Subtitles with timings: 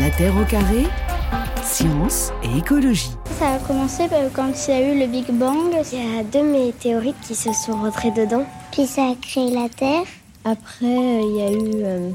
[0.00, 0.84] La Terre au carré,
[1.62, 3.10] science et écologie.
[3.38, 5.74] Ça a commencé euh, quand il y a eu le Big Bang.
[5.92, 8.44] Il y a deux météorites qui se sont rentrés dedans.
[8.70, 10.04] Puis ça a créé la Terre.
[10.44, 12.10] Après, euh, il y a eu euh,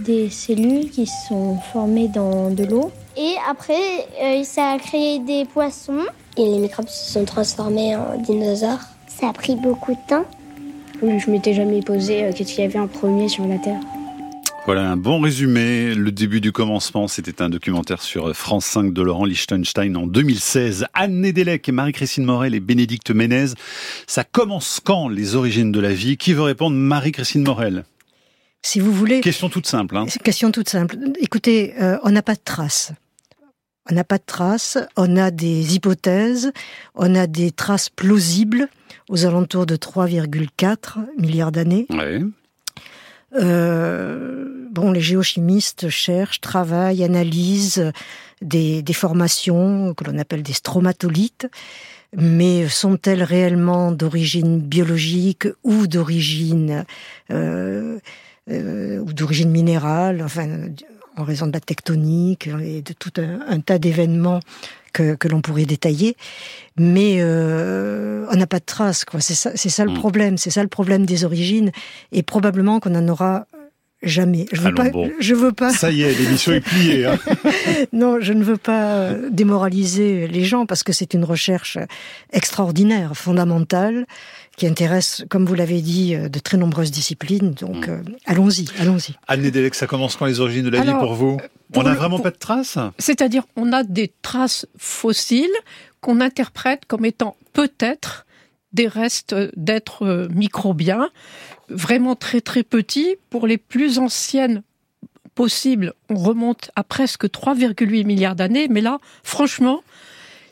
[0.00, 2.90] des cellules qui se sont formées dans de l'eau.
[3.16, 6.04] Et après, euh, ça a créé des poissons.
[6.36, 8.84] Et les microbes se sont transformés en dinosaures.
[9.08, 10.24] Ça a pris beaucoup de temps.
[11.02, 13.80] Oui, je m'étais jamais posé euh, qu'est-ce qu'il y avait en premier sur la Terre.
[14.68, 15.94] Voilà un bon résumé.
[15.94, 20.88] Le début du commencement, c'était un documentaire sur France 5 de Laurent Lichtenstein en 2016.
[20.92, 23.54] Anne Nedelec, Marie-Christine Morel et Bénédicte Ménez.
[24.06, 26.18] Ça commence quand les origines de la vie?
[26.18, 26.76] Qui veut répondre?
[26.76, 27.86] Marie-Christine Morel
[28.60, 29.22] Si vous voulez.
[29.22, 29.96] Question toute simple.
[29.96, 30.04] Hein.
[30.22, 30.98] Question toute simple.
[31.18, 32.92] Écoutez, euh, on n'a pas de traces.
[33.90, 36.52] On n'a pas de traces, on a des hypothèses,
[36.94, 38.68] on a des traces plausibles
[39.08, 41.86] aux alentours de 3,4 milliards d'années.
[41.88, 42.20] Ouais.
[43.34, 47.92] Euh, bon, les géochimistes cherchent, travaillent, analysent
[48.40, 51.46] des, des formations que l'on appelle des stromatolites,
[52.16, 56.84] mais sont-elles réellement d'origine biologique ou d'origine
[57.30, 57.98] euh,
[58.50, 60.22] euh, ou d'origine minérale?
[60.22, 60.48] Enfin,
[61.18, 64.40] en raison de la tectonique et de tout un, un tas d'événements
[64.92, 66.16] que, que l'on pourrait détailler,
[66.78, 69.04] mais euh, on n'a pas de traces.
[69.04, 69.20] Quoi.
[69.20, 69.94] C'est ça, c'est ça le Mm.
[69.94, 70.38] problème.
[70.38, 71.70] C'est ça le problème des origines,
[72.12, 73.46] et probablement qu'on n'en aura
[74.02, 74.46] jamais.
[74.52, 74.90] Je veux Allons pas.
[74.90, 75.10] bon.
[75.20, 75.70] Je veux pas.
[75.72, 77.06] Ça y est, l'émission est pliée.
[77.06, 77.18] Hein.
[77.92, 81.78] Non, je ne veux pas euh, démoraliser les gens parce que c'est une recherche
[82.32, 84.06] extraordinaire, fondamentale,
[84.56, 87.52] qui intéresse, comme vous l'avez dit, euh, de très nombreuses disciplines.
[87.52, 87.90] Donc, Mm.
[87.90, 89.14] euh, allons-y, allons-y.
[89.28, 91.36] Anne Nedelec, ça commence quand les origines de la vie pour vous?
[91.72, 92.78] pour On n'a vraiment pour- pas de traces?
[92.98, 95.46] C'est-à-dire, on a des traces fossiles
[96.00, 98.26] qu'on interprète comme étant peut-être
[98.72, 101.08] des restes d'êtres euh, microbiens,
[101.68, 103.16] vraiment très très petits.
[103.30, 104.62] Pour les plus anciennes
[105.34, 108.68] possibles, on remonte à presque 3,8 milliards d'années.
[108.68, 109.82] Mais là, franchement,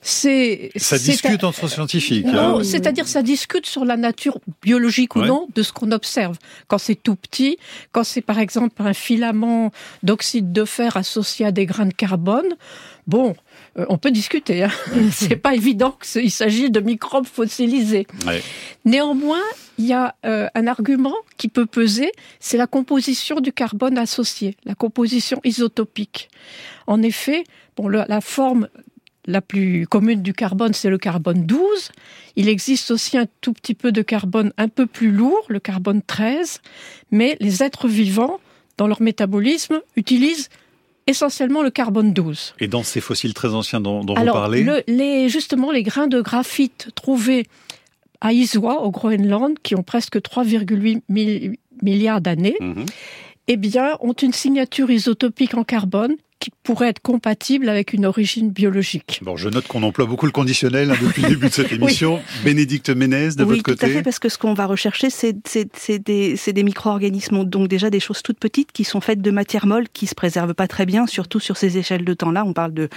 [0.01, 0.71] c'est...
[0.77, 2.27] Ça discute entre scientifiques.
[2.27, 2.65] non, hein.
[2.65, 5.27] c'est-à-dire ça discute sur la nature biologique ou Ouais.
[5.27, 6.39] non de ce qu'on observe.
[6.69, 7.59] Quand c'est tout petit,
[7.91, 9.73] quand c'est par exemple un filament
[10.05, 12.47] d'oxyde de fer associé à des grains de carbone,
[13.09, 13.35] bon,
[13.79, 14.65] euh, on peut discuter.
[14.65, 14.71] Hein.
[15.13, 18.07] c'est pas évident qu'il s'agit de microbes fossilisés.
[18.27, 18.43] Ouais.
[18.85, 19.43] Néanmoins,
[19.79, 22.11] il y a euh, un argument qui peut peser,
[22.41, 26.29] c'est la composition du carbone associé, la composition isotopique.
[26.87, 27.45] En effet,
[27.77, 28.69] bon, le- la forme
[29.29, 31.91] la plus commune du carbone, c'est le carbone 12.
[32.37, 36.01] Il existe aussi un tout petit peu de carbone un peu plus lourd, le carbone
[36.07, 36.61] 13,
[37.11, 38.39] mais les êtres vivants,
[38.79, 40.49] dans leur métabolisme, utilisent
[41.07, 42.55] essentiellement le carbone 12.
[42.61, 46.07] Et dans ces fossiles très anciens dont, dont vous parlez le- les, justement, les grains
[46.09, 47.47] de graphite trouvés
[48.21, 52.87] à Iswa, au Groenland, qui ont presque 3,8 mi- milliards d'années, Mhm.
[53.49, 58.51] eh bien, ont une signature isotopique en carbone qui pourrait être compatible avec une origine
[58.51, 59.21] biologique.
[59.23, 62.21] Bon, je note qu'on emploie beaucoup le conditionnel hein, depuis le début de cette émission.
[62.45, 65.09] Bénédicte Ménez, de oui, votre tout à côté fait, parce que ce qu'on va rechercher,
[65.11, 65.33] c'est
[66.05, 69.87] des, des micro-organismes, donc déjà des choses toutes petites qui sont faites de matière molle,
[69.93, 72.45] qui se préservent pas très bien, surtout sur ces échelles de temps-là.
[72.45, 72.89] On parle de,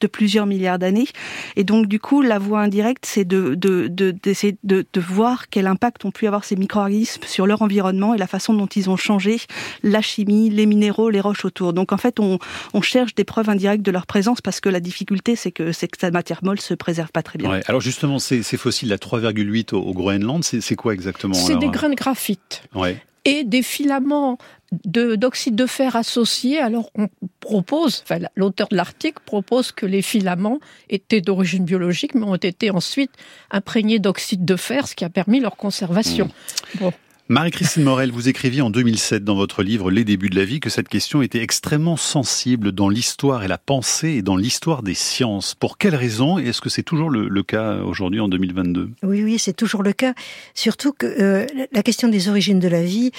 [0.00, 1.08] de plusieurs milliards d'années.
[1.56, 5.48] Et donc, du coup, la voie indirecte, c'est de, de, de, d'essayer de, de voir
[5.48, 8.90] quel impact ont pu avoir ces micro-organismes sur leur environnement et la façon dont ils
[8.90, 9.38] ont changé
[9.84, 11.72] la chimie, les minéraux, les roches autour.
[11.72, 12.38] Donc, en fait, on,
[12.74, 15.88] on cherche des preuves indirectes de leur présence parce que la difficulté, c'est que, c'est
[15.88, 17.50] que cette matière molle se préserve pas très bien.
[17.50, 17.62] Ouais.
[17.66, 21.68] Alors justement, ces, ces fossiles, la 3,8 au, au Groenland, c'est quoi exactement C'est des
[21.68, 22.62] grains de graphite.
[22.74, 23.00] Ouais.
[23.24, 24.38] et des filaments
[24.84, 26.58] de- d'oxyde de, fer associés.
[26.58, 27.08] Alors on
[27.40, 32.70] propose, enfin l'auteur de l'article propose que les filaments étaient d'origine biologique, mais ont été
[32.70, 33.10] ensuite
[33.50, 36.30] imprégnés d'oxyde de fer, ce qui a permis leur conservation.
[36.76, 36.92] Bon.
[37.30, 40.70] Marie-Christine Morel, vous écriviez en 2007 dans votre livre Les débuts de la vie que
[40.70, 45.54] cette question était extrêmement sensible dans l'histoire et la pensée et dans l'histoire des sciences.
[45.54, 49.38] Pour quelles raisons est-ce que c'est toujours le, le cas aujourd'hui en 2022 Oui, oui,
[49.38, 50.14] c'est toujours le cas.
[50.54, 53.10] Surtout que euh, la question des origines de la vie,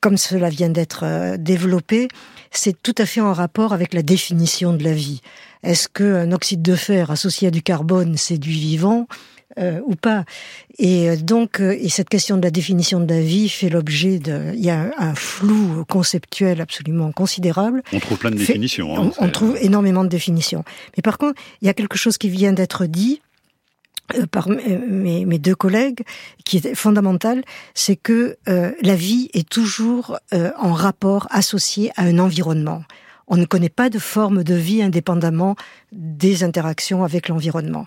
[0.00, 2.08] comme cela vient d'être euh, développé,
[2.50, 5.20] c'est tout à fait en rapport avec la définition de la vie.
[5.62, 9.06] Est-ce qu'un oxyde de fer associé à du carbone, c'est du vivant?
[9.58, 10.24] Euh, ou pas
[10.78, 14.18] Et euh, donc, euh, et cette question de la définition de la vie fait l'objet
[14.18, 14.52] de...
[14.54, 17.82] Il y a un, flou conceptuel absolument considérable.
[17.92, 18.96] On trouve plein de Fait- définitions.
[18.96, 20.64] hein, On, trouve énormément de définitions.
[20.96, 23.20] Mais par contre, il y a quelque chose qui vient d'être dit
[24.16, 26.02] euh, par mes, mes deux collègues,
[26.44, 27.42] qui est fondamental,
[27.74, 32.84] c'est que euh, la vie est toujours euh, en rapport associé à un environnement.
[33.26, 35.56] On ne connaît pas de forme de vie indépendamment
[35.90, 37.86] des interactions avec l'environnement.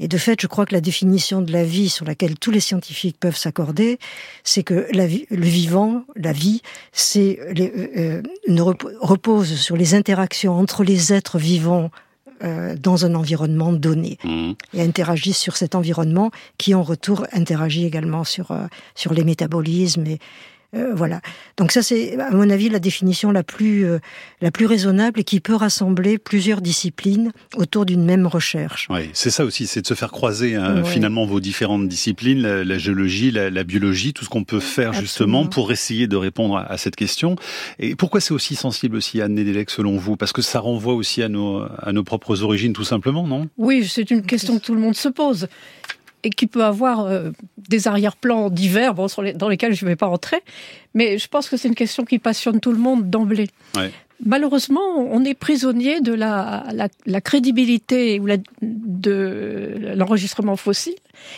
[0.00, 2.60] Et de fait, je crois que la définition de la vie sur laquelle tous les
[2.60, 3.98] scientifiques peuvent s'accorder,
[4.44, 6.62] c'est que la vie, le vivant, la vie,
[6.92, 8.22] c'est euh, euh
[9.00, 11.90] repose sur les interactions entre les êtres vivants
[12.44, 14.52] euh, dans un environnement donné mmh.
[14.74, 20.06] et interagissent sur cet environnement qui en retour interagit également sur euh, sur les métabolismes
[20.06, 20.20] et
[20.74, 21.22] euh, voilà.
[21.56, 24.00] Donc ça, c'est à mon avis la définition la plus euh,
[24.42, 28.86] la plus raisonnable et qui peut rassembler plusieurs disciplines autour d'une même recherche.
[28.90, 32.78] Oui, c'est ça aussi, c'est de se faire croiser hein, finalement vos différentes disciplines, la,
[32.78, 36.96] géologie, la, biologie, tout ce qu'on peut faire justement pour essayer de répondre à, cette
[36.96, 37.36] question.
[37.78, 40.16] Et pourquoi c'est aussi sensible aussi à Anne Nedelec selon vous?
[40.16, 43.48] Parce que ça renvoie aussi à nos à nos propres origines, tout simplement, non?
[43.56, 45.48] Oui, c'est une question que tout le monde se pose
[46.22, 47.30] et qui peut avoir euh,
[47.68, 50.42] des arrière-plans divers bon, dans lesquels je ne vais pas entrer.
[50.94, 53.48] Mais je pense que c'est une question qui passionne tout le monde d'emblée.
[54.24, 56.66] Malheureusement, on est prisonnier de la,
[57.06, 60.96] la, crédibilité ou la, de l'enregistrement fossile.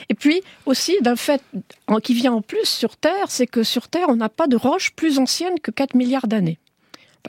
[0.09, 1.43] Et puis aussi d'un fait
[2.03, 4.93] qui vient en plus sur Terre, c'est que sur Terre, on n'a pas de roche
[4.93, 6.59] plus ancienne que 4 milliards d'années.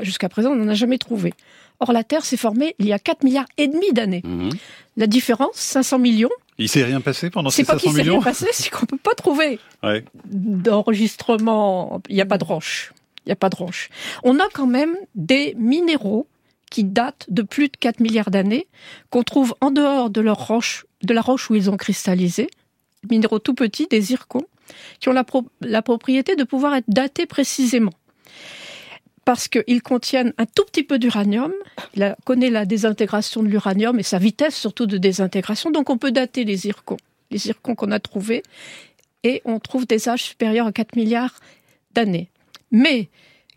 [0.02, 1.34] Jusqu'à présent, on n'en a jamais trouvé.
[1.82, 4.22] Or, la Terre s'est formée il y a 4 milliards et demi d'années.
[4.24, 4.52] Mhm.
[4.96, 6.30] La différence, 500 millions,
[6.62, 8.70] il s'est rien passé pendant ces 500 millions C'est pas qu'il s'est rien passé, c'est
[8.70, 9.60] qu'on peut pas trouver
[10.26, 12.02] d'enregistrement.
[12.10, 12.94] Il n'y a pas de roche.
[13.26, 13.90] Il n'y a pas de roche.
[14.24, 16.28] On a quand même des minéraux
[16.70, 18.68] qui datent de plus de 4 milliards d'années,
[19.10, 22.50] qu'on trouve en dehors de leur roche, de la roche où ils ont cristallisé,
[23.10, 24.46] minéraux tout petits, des zircons,
[25.00, 25.24] qui ont
[25.62, 27.92] la propriété de pouvoir être datés précisément
[29.26, 31.54] parce qu'ils contiennent un tout petit peu d'uranium.
[31.96, 35.72] Il connaît la désintégration de l'uranium et sa vitesse surtout de désintégration.
[35.72, 36.98] Donc on peut dater les zircons,
[37.30, 38.44] les zircons qu'on a trouvés,
[39.24, 41.36] et on trouve des âges supérieurs à 4 milliards
[41.94, 42.30] d'années.
[42.72, 43.10] Mais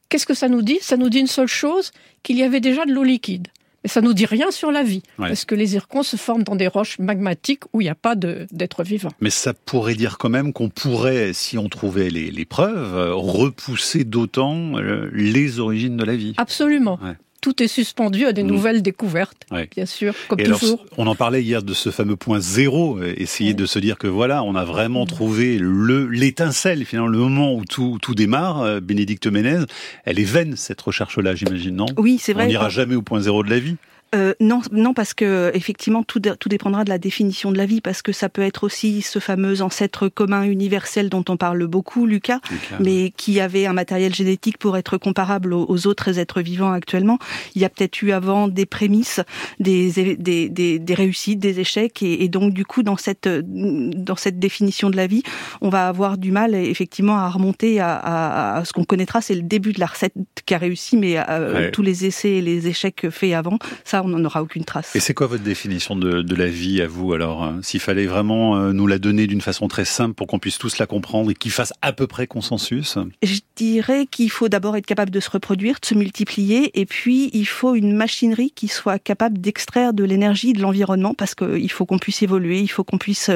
[0.08, 0.78] qu'est-ce que ça nous dit?
[0.80, 3.48] Ça nous dit une seule chose, qu'il y avait déjà de l'eau liquide.
[3.84, 6.56] Mais ça nous dit rien sur la vie, parce que les zircons se forment dans
[6.56, 9.10] des roches magmatiques où il n'y a pas d'être vivant.
[9.20, 14.78] Mais ça pourrait dire quand même qu'on pourrait, si on trouvait les, preuves, repousser d'autant
[14.78, 16.34] euh, les origines de la vie.
[16.36, 16.98] Absolument
[17.44, 18.46] tout est suspendu à des mm.
[18.46, 20.82] nouvelles découvertes, bien sûr, comme toujours.
[20.96, 24.06] on en parlait hier de ce fameux point zéro, euh, essayer de se dire que
[24.06, 25.08] voilà, on a vraiment mm.
[25.08, 28.62] trouvé le l'étincelle, finalement, le moment où tout, tout démarre.
[28.62, 29.66] Euh, Bénédicte Ménez,
[30.06, 31.86] elle est vaine cette recherche-là, j'imagine, non?
[31.98, 32.44] Oui, c'est vrai.
[32.44, 33.76] On n'ira jamais au point zéro de la vie.
[34.14, 37.80] Euh, non, non, parce que effectivement tout, tout dépendra de la définition de la vie,
[37.80, 42.06] parce que ça peut être aussi ce fameux ancêtre commun universel dont on parle beaucoup,
[42.06, 42.40] Lucas,
[42.80, 47.18] mais qui avait un matériel génétique pour être comparable aux, autres êtres vivants actuellement.
[47.54, 49.20] Il y a peut-être eu avant des prémices,
[49.58, 54.16] des, des, des, des réussites, des échecs, et, et, donc du coup dans cette dans
[54.16, 55.22] cette définition de la vie,
[55.60, 59.42] on va avoir du mal effectivement à remonter à, à, ce qu'on connaîtra, c'est le
[59.42, 60.14] début de la recette
[60.46, 64.08] qui a réussi, mais euh, tous les essais et les échecs faits avant, ça on
[64.08, 64.94] n'en aura aucune trace.
[64.94, 68.56] Et c'est quoi votre définition de, la vie à vous alors hein S'il fallait vraiment
[68.56, 71.34] euh, nous la donner d'une façon très simple pour qu'on puisse tous la comprendre et
[71.34, 72.98] qu'il fasse à peu près consensus?
[73.22, 77.30] Je dirais qu'il faut d'abord être capable de se reproduire, de se multiplier, et puis
[77.32, 81.86] il faut une machinerie qui soit capable d'extraire de l'énergie de l'environnement parce qu'il faut
[81.86, 83.30] qu'on puisse évoluer, il faut qu'on puisse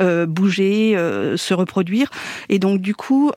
[0.00, 2.10] euh, bouger, euh, se reproduire.
[2.48, 3.32] Et donc du coup,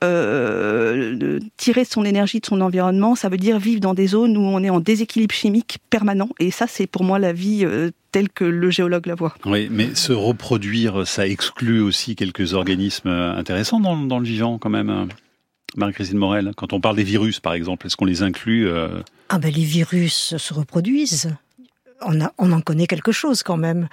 [1.58, 4.62] tirer son énergie de son environnement, ça veut dire vivre dans des zones où on
[4.64, 6.30] est en déséquilibre chimique permanent.
[6.40, 9.33] Et ça, c'est pour moi la vie euh, telle que le géologue la voit.
[9.45, 14.89] Oui, mais se reproduire, ça exclut aussi quelques organismes intéressants dans, le vivant quand même.
[14.89, 15.07] Hein.
[15.77, 19.01] Marie-Christine Morel, quand on parle des virus par exemple, est-ce qu'on les inclut euh?
[19.30, 21.33] Ah ben les virus se reproduisent.
[22.01, 23.88] On, a, on en connaît quelque chose quand même.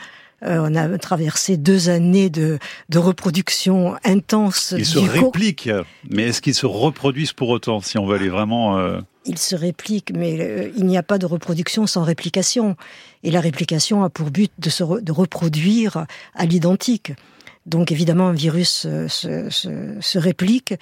[0.44, 2.58] Euh, on a traversé deux années de,
[2.88, 4.74] de reproduction intense.
[4.76, 5.70] Ils se répliquent,
[6.10, 8.78] mais est-ce qu'ils se reproduisent pour autant, si on veut aller vraiment...
[8.78, 9.00] Euh...
[9.24, 12.76] Ils se répliquent, mais euh, il n'y a pas de reproduction sans réplication.
[13.22, 17.12] Et la réplication a pour but de se de reproduire à l'identique.
[17.64, 20.74] Donc évidemment, un virus se, se, se réplique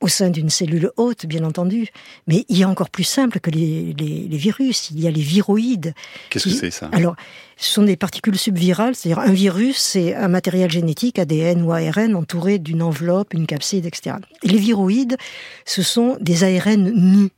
[0.00, 1.88] au sein d'une cellule haute, bien entendu.
[2.26, 3.94] Mais il y a encore plus simple que les,
[4.30, 4.90] virus.
[4.90, 5.94] Il y a les viroïdes.
[6.30, 6.88] Qu'est-ce que c'est ça?
[6.92, 7.16] Alors,
[7.56, 12.14] ce sont des particules subvirales, c'est-à-dire un virus, c'est un matériel génétique, ADN ou ARN,
[12.14, 14.16] entouré d'une enveloppe, une capside, etc.
[14.42, 15.16] les viroïdes,
[15.64, 17.30] ce sont des ARN nus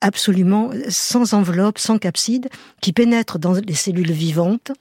[0.00, 2.48] absolument sans enveloppe, sans capside,
[2.80, 4.72] qui pénètrent dans les cellules vivantes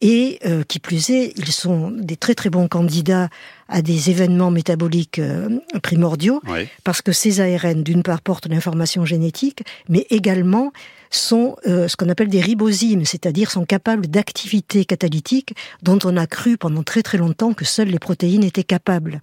[0.00, 3.28] et euh, qui plus est, ils sont des très très bons candidats
[3.68, 6.42] à des événements métaboliques euh, primordiaux,
[6.84, 10.72] parce que ces ARN, d'une part, portent l'information génétique, mais également
[11.10, 16.26] sont euh, ce qu'on appelle des ribosymes, c'est-à-dire sont capables d'activités catalytiques dont on a
[16.26, 19.20] cru pendant très très longtemps que seules les protéines étaient capables.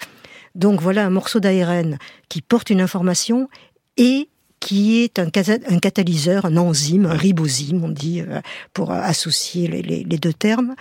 [0.56, 1.98] Donc voilà un morceau d'ARN
[2.30, 3.50] qui porte une information
[3.98, 4.30] et
[4.62, 8.24] qui est un, catalyseur, un enzyme, un ribosyme, on dit,
[8.74, 10.75] pour associer les deux termes,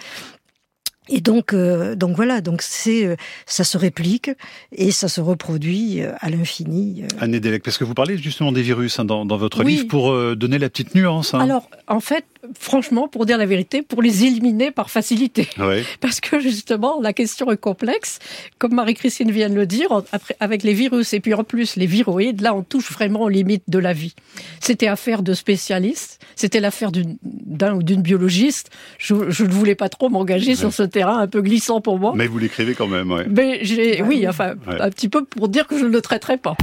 [1.10, 4.30] et donc, euh, donc voilà, donc c'est, euh, ça se réplique
[4.72, 7.02] et ça se reproduit euh, à l'infini.
[7.18, 10.14] Anne Delec, parce que vous parlez justement des virus hein, dans, dans, votre livre pour
[10.36, 11.34] donner la petite nuance.
[11.34, 11.40] Hein.
[11.40, 12.24] Alors, en fait,
[12.58, 15.48] franchement, pour dire la vérité, pour les éliminer par facilité.
[16.00, 18.18] Parce que justement, la question est complexe.
[18.58, 21.86] Comme Marie-Christine vient de le dire, après, avec les virus et puis en plus les
[21.86, 24.14] viroïdes, là, on touche vraiment aux limites de la vie.
[24.60, 28.70] C'était affaire de spécialistes, c'était l'affaire d'un ou d'une biologiste.
[28.98, 32.12] Je, ne voulais pas trop m'engager sur ce terrain un peu glissant pour moi.
[32.14, 33.26] Mais vous l'écrivez quand même, ouais.
[33.28, 36.56] Mais j'ai, oui, enfin, un petit peu pour dire que je ne le traiterai pas.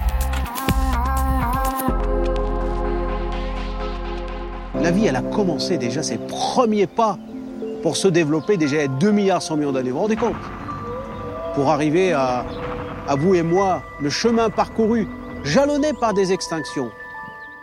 [4.81, 7.17] La vie, elle a commencé déjà ses premiers pas
[7.81, 9.89] pour se développer déjà à 2 milliards 100 millions d'années.
[9.89, 10.35] Vous vous rendez compte?
[11.55, 12.45] Pour arriver à,
[13.07, 15.07] à vous et moi, le chemin parcouru,
[15.43, 16.91] jalonné par des extinctions,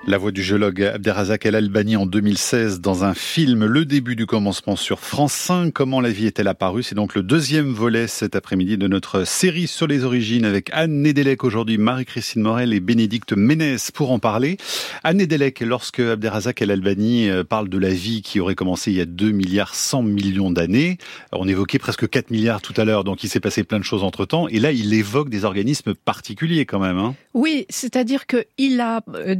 [0.06, 4.26] la voix du géologue Abderrazak El Albani en 2016 dans un film Le début du
[4.26, 5.72] commencement sur France 5.
[5.72, 6.82] Comment la vie est-elle apparue?
[6.82, 11.02] C'est donc le deuxième volet cet après-midi de notre série sur les origines avec Anne
[11.02, 14.58] Nedelec aujourd'hui, Marie-Christine Morel et Bénédicte Ménès pour en parler.
[15.04, 18.98] Anne Nedelec, lorsque Abderrazak El Albani euh, parle de la vie qui aurait commencé il
[18.98, 20.98] y a 2 milliards 100 millions d'années,
[21.32, 24.02] on évoquait presque 4 milliards tout à l'heure, donc il s'est passé plein de choses
[24.02, 24.48] entre temps.
[24.48, 26.98] Et là, il évoque des organismes particuliers quand même.
[26.98, 27.14] Hein.
[27.32, 29.34] oui, c'est-à-dire qu'il a euh,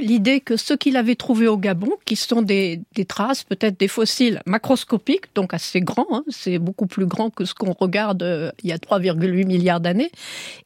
[0.00, 4.42] l'idée que ce qu'il avait trouvé au Gabon, qui sont des, traces, peut-être des fossiles
[4.46, 8.70] macroscopiques, donc assez grands, hein, c'est beaucoup plus grand que ce qu'on regarde euh, il
[8.70, 10.10] y a 3,8 milliards d'années,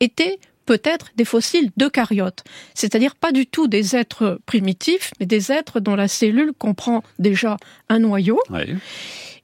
[0.00, 5.81] étaient peut-être des fossiles d'eucaryotes, c'est-à-dire pas du tout des êtres primitifs, mais des êtres
[5.81, 7.57] dont la cellule comprend déjà
[7.88, 8.38] un noyau.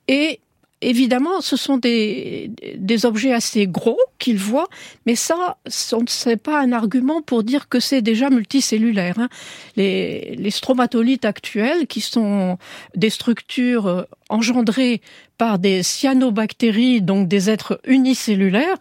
[0.07, 0.41] Et
[0.81, 4.69] Évidemment, ce sont des, des objets assez gros qu'ils voient,
[5.07, 5.97] mais ça, ce
[6.29, 9.19] n'est pas un argument pour dire que c'est déjà multicellulaire.
[9.19, 9.29] Hein.
[9.75, 12.59] Les, les stromatolites actuels, qui sont
[12.95, 15.03] des structures euh, engendrées
[15.37, 18.77] par des cyanobactéries, donc des êtres unicellulaires,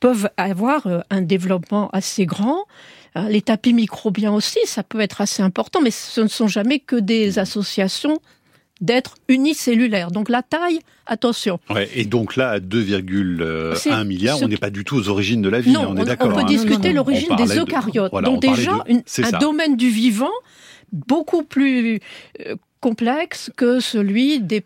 [0.00, 2.64] peuvent avoir euh, un développement assez grand.
[3.14, 3.28] Hein.
[3.28, 6.96] Les tapis microbiens aussi, ça peut être assez important, mais ce ne sont jamais que
[6.96, 8.18] des associations
[8.80, 10.10] d'être unicellulaire.
[10.10, 11.58] Donc la taille, attention.
[11.94, 15.60] et donc là, à 2,1 milliards, on n'est pas du tout aux origines de la
[15.60, 16.28] vie, on, est d'accord.
[16.28, 16.44] On peut hein.
[16.44, 18.12] discuter l'origine des eucaryotes.
[18.22, 20.32] donc déjà, un domaine du vivant
[20.92, 22.00] beaucoup plus
[22.46, 24.62] euh, complexe que celui des,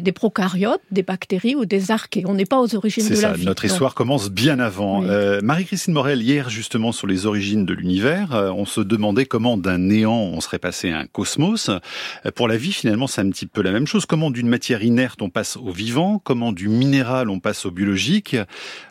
[0.00, 2.24] des, prokaryotes, des bactéries ou des archées.
[2.26, 3.44] On n'est pas aux origines de la vie.
[3.44, 5.04] Notre histoire commence bien avant.
[5.04, 9.56] Euh, Marie-Christine Morel, hier justement sur les origines de l'univers, euh, on se demandait comment
[9.56, 11.68] d'un néant on serait passé à un cosmos.
[11.68, 14.06] Euh, pour la vie, finalement, c'est un petit peu la même chose.
[14.06, 18.36] Comment d'une matière inerte on passe au vivant, comment du minéral on passe au biologique?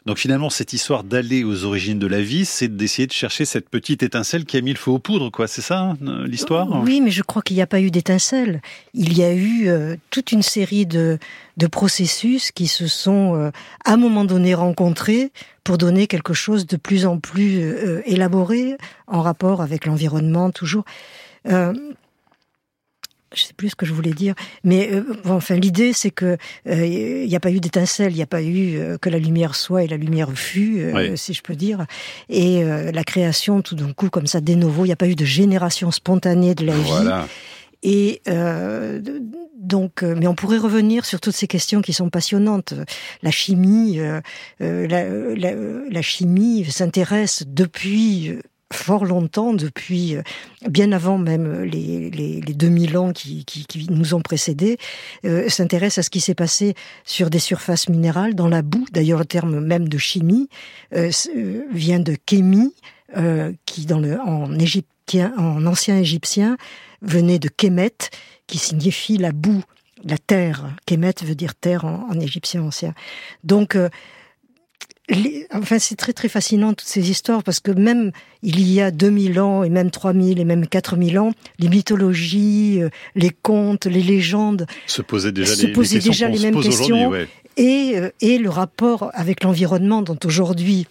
[0.05, 3.69] Donc finalement, cette histoire d'aller aux origines de la vie, c'est d'essayer de chercher cette
[3.69, 5.47] petite étincelle qui a mis le feu aux poudres, quoi.
[5.47, 6.83] C'est ça hein, l'histoire?
[6.83, 8.32] Oui, mais je crois qu'il n'y a pas eu d'étincelle
[8.93, 11.19] il y a eu euh, toute une série de,
[11.71, 13.51] processus qui se sont euh,
[13.85, 15.31] à un moment donné rencontrés
[15.63, 18.75] pour donner quelque chose de plus en plus euh, élaboré
[19.07, 20.83] en rapport avec l'environnement toujours.
[21.45, 21.73] je
[23.35, 24.91] sais plus ce que je voulais dire, mais
[25.25, 26.37] enfin l'idée c'est que
[26.67, 29.83] il n'y a pas eu d'étincelle, il n'y a pas eu que la lumière soit
[29.83, 31.85] et la lumière fut, si je peux dire,
[32.29, 35.15] et la création tout d'un coup comme ça des nouveaux, il n'y a pas eu
[35.15, 37.09] de génération spontanée de la vie.
[37.83, 39.01] Et euh,
[39.59, 42.73] donc, euh, mais on pourrait revenir sur toutes ces questions qui sont passionnantes.
[43.21, 44.21] La chimie, euh,
[44.61, 45.03] euh la,
[45.35, 45.53] la,
[45.89, 48.39] la, chimie s'intéresse depuis
[48.71, 50.15] fort longtemps, depuis
[50.67, 54.77] bien avant même les, les, les 2000 ans qui, qui, qui, nous ont précédés,
[55.25, 56.73] euh, s'intéresse à ce qui s'est passé
[57.05, 58.85] sur des surfaces minérales, dans la boue.
[58.91, 60.49] D'ailleurs, le terme même de chimie
[60.95, 61.11] euh,
[61.71, 62.73] vient de kémie,
[63.67, 64.57] qui dans le en
[65.03, 66.57] égyptien, en ancien égyptien,
[67.01, 67.95] venait de Kemet,
[68.48, 69.63] qui signifie la boue,
[70.03, 70.75] la terre.
[70.86, 72.93] Kemet veut dire terre en, égyptien ancien.
[73.43, 73.89] Donc, euh,
[75.51, 79.39] enfin, c'est très très fascinant toutes ces histoires parce que même il y a 2000
[79.39, 84.65] ans et même 3000 et même 4000 ans, les mythologies, euh, les contes, les légendes
[84.88, 87.13] se posaient déjà, les, posaient déjà les mêmes questions
[87.57, 90.88] et, euh, et le rapport avec l'environnement dont aujourd'hui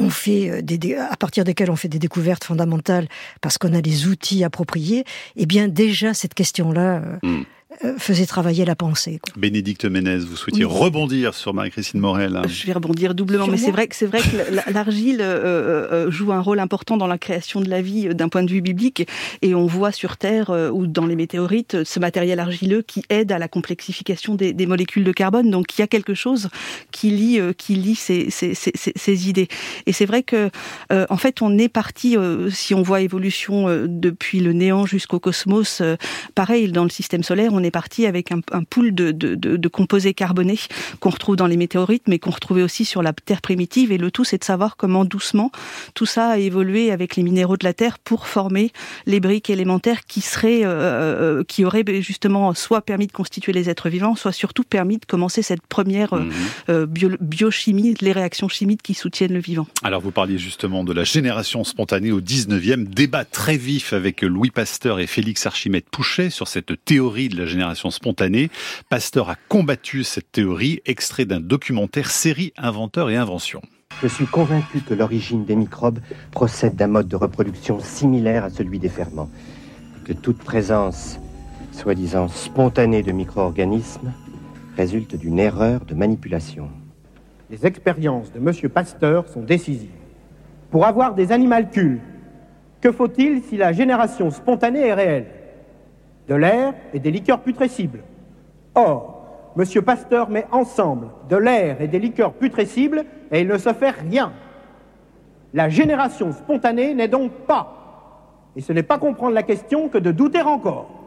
[0.00, 3.08] on fait euh, des, à partir desquels on fait des découvertes fondamentales
[3.40, 5.04] parce qu'on a des outils appropriés,
[5.36, 7.44] eh bien déjà cette question-là, euh, hmm.
[7.98, 9.20] Faisait travailler la pensée.
[9.36, 12.36] Bénédicte Ménez, vous souhaitiez rebondir sur Marie-Christine Morel.
[12.36, 12.42] Hein.
[12.48, 15.24] Je vais rebondir doublement, mais c'est vrai que c'est vrai que l'argile
[16.08, 19.06] joue un rôle important dans la création de la vie d'un point de vue biblique,
[19.42, 23.38] et on voit sur Terre ou dans les météorites ce matériel argileux qui aide à
[23.38, 25.50] la complexification des, des molécules de carbone.
[25.50, 26.48] Donc il y a quelque chose
[26.90, 29.48] qui lie qui lie ces, ces, ces, ces idées.
[29.86, 30.50] Et c'est vrai que
[30.90, 32.16] en fait on est parti,
[32.50, 35.82] si on voit évolution depuis le néant jusqu'au cosmos,
[36.34, 39.56] pareil dans le système solaire, on est parti avec un, un pool de, de, de,
[39.56, 40.58] de composés carbonés
[41.00, 43.92] qu'on retrouve dans les météorites, mais qu'on retrouvait aussi sur la Terre primitive.
[43.92, 45.50] Et le tout, c'est de savoir comment doucement
[45.94, 48.72] tout ça a évolué avec les minéraux de la Terre pour former
[49.06, 53.68] les briques élémentaires qui seraient, euh, euh qui auraient justement soit permis de constituer les
[53.70, 56.14] êtres vivants, soit surtout permis de commencer cette première
[56.68, 59.66] euh, bio, biochimie, les réactions chimiques qui soutiennent le vivant.
[59.82, 64.50] Alors vous parliez justement de la génération spontanée au 19e, débat très vif avec Louis
[64.50, 68.50] Pasteur et Félix Archimède Pouchet sur cette théorie de la génération spontanée.
[68.88, 73.62] Pasteur a combattu cette théorie, extrait d'un documentaire série Inventeurs et Inventions.
[74.02, 75.98] Je suis convaincu que l'origine des microbes
[76.30, 79.28] procède d'un mode de reproduction similaire à celui des ferments,
[80.04, 81.18] que toute présence
[81.72, 84.12] soi-disant spontanée de micro-organismes
[84.76, 86.70] résulte d'une erreur de manipulation.
[87.50, 88.70] Les expériences de M.
[88.70, 89.90] Pasteur sont décisives.
[90.70, 92.00] Pour avoir des animalcules,
[92.80, 95.26] que faut-il si la génération spontanée est réelle?
[96.30, 98.04] De l'air et des liqueurs putrescibles.
[98.76, 99.64] Or, M.
[99.82, 104.32] Pasteur met ensemble de l'air et des liqueurs putrescibles et il ne se fait rien.
[105.52, 108.46] La génération spontanée n'est donc pas.
[108.54, 110.99] Et ce n'est pas comprendre la question que de douter encore.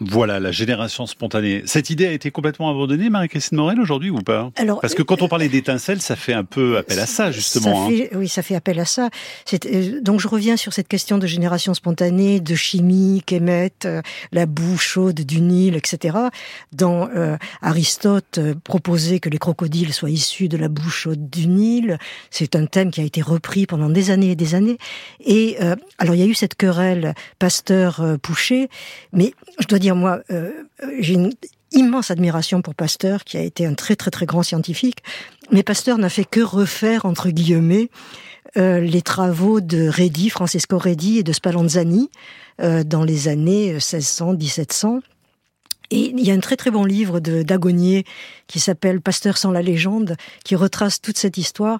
[0.00, 1.62] Voilà, la génération spontanée.
[1.66, 4.50] Cette idée a été complètement abandonnée, Marie-Christine Morel, aujourd'hui ou pas?
[4.56, 7.88] Alors, Parce que quand on parlait d'étincelles, ça fait un peu appel à ça, justement.
[7.88, 8.08] Ça hein.
[8.14, 9.10] Oui, ça fait appel à ça.
[9.66, 14.02] Euh, donc je reviens sur cette question de génération spontanée, de chimie qu'émettent euh,
[14.32, 16.16] la boue chaude du Nil, etc.
[16.72, 21.46] Dans euh, Aristote euh, proposait que les crocodiles soient issus de la boue chaude du
[21.46, 21.98] Nil.
[22.30, 24.78] C'est un thème qui a été repris pendant des années et des années.
[25.24, 25.58] Et
[25.98, 28.68] alors il y a eu cette querelle Pasteur-Pouchet,
[29.12, 30.50] mais je dois dire moi, euh,
[30.98, 31.32] j'ai une
[31.72, 34.98] immense admiration pour Pasteur, qui a été un très très très grand scientifique.
[35.50, 37.90] Mais Pasteur n'a fait que refaire, entre guillemets,
[38.56, 42.10] euh, les travaux de Redi, Francesco Redi et de Spallanzani
[42.60, 45.00] euh, dans les années 1600-1700.
[45.92, 48.04] Et il y a un très très bon livre de d'Agonier
[48.50, 51.78] qui s'appelle Pasteur sans la légende, qui retrace toute cette histoire.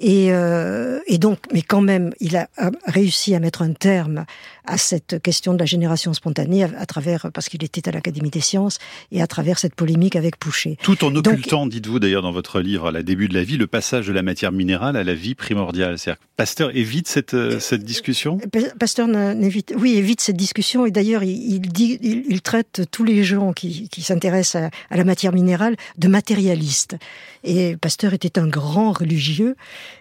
[0.00, 2.48] Et, euh, et donc, mais quand même, il a,
[2.86, 4.24] réussi à mettre un terme
[4.64, 8.40] à cette question de la génération spontanée à, travers, parce qu'il était à l'Académie des
[8.40, 8.78] sciences,
[9.12, 10.76] et à travers cette polémique avec Pouchet.
[10.82, 13.66] Tout en occultant, dites-vous d'ailleurs dans votre livre, à la début de la vie, le
[13.66, 15.98] passage de la matière minérale à la vie primordiale.
[15.98, 18.38] C'est-à-dire Pasteur évite cette, euh, cette discussion?
[18.78, 23.52] Pasteur évite, oui, évite cette discussion, et d'ailleurs, il, dit, il, traite tous les gens
[23.52, 26.96] qui, qui s'intéressent à, à la matière minérale de matérialistes.
[27.44, 29.54] Et Pasteur était un grand religieux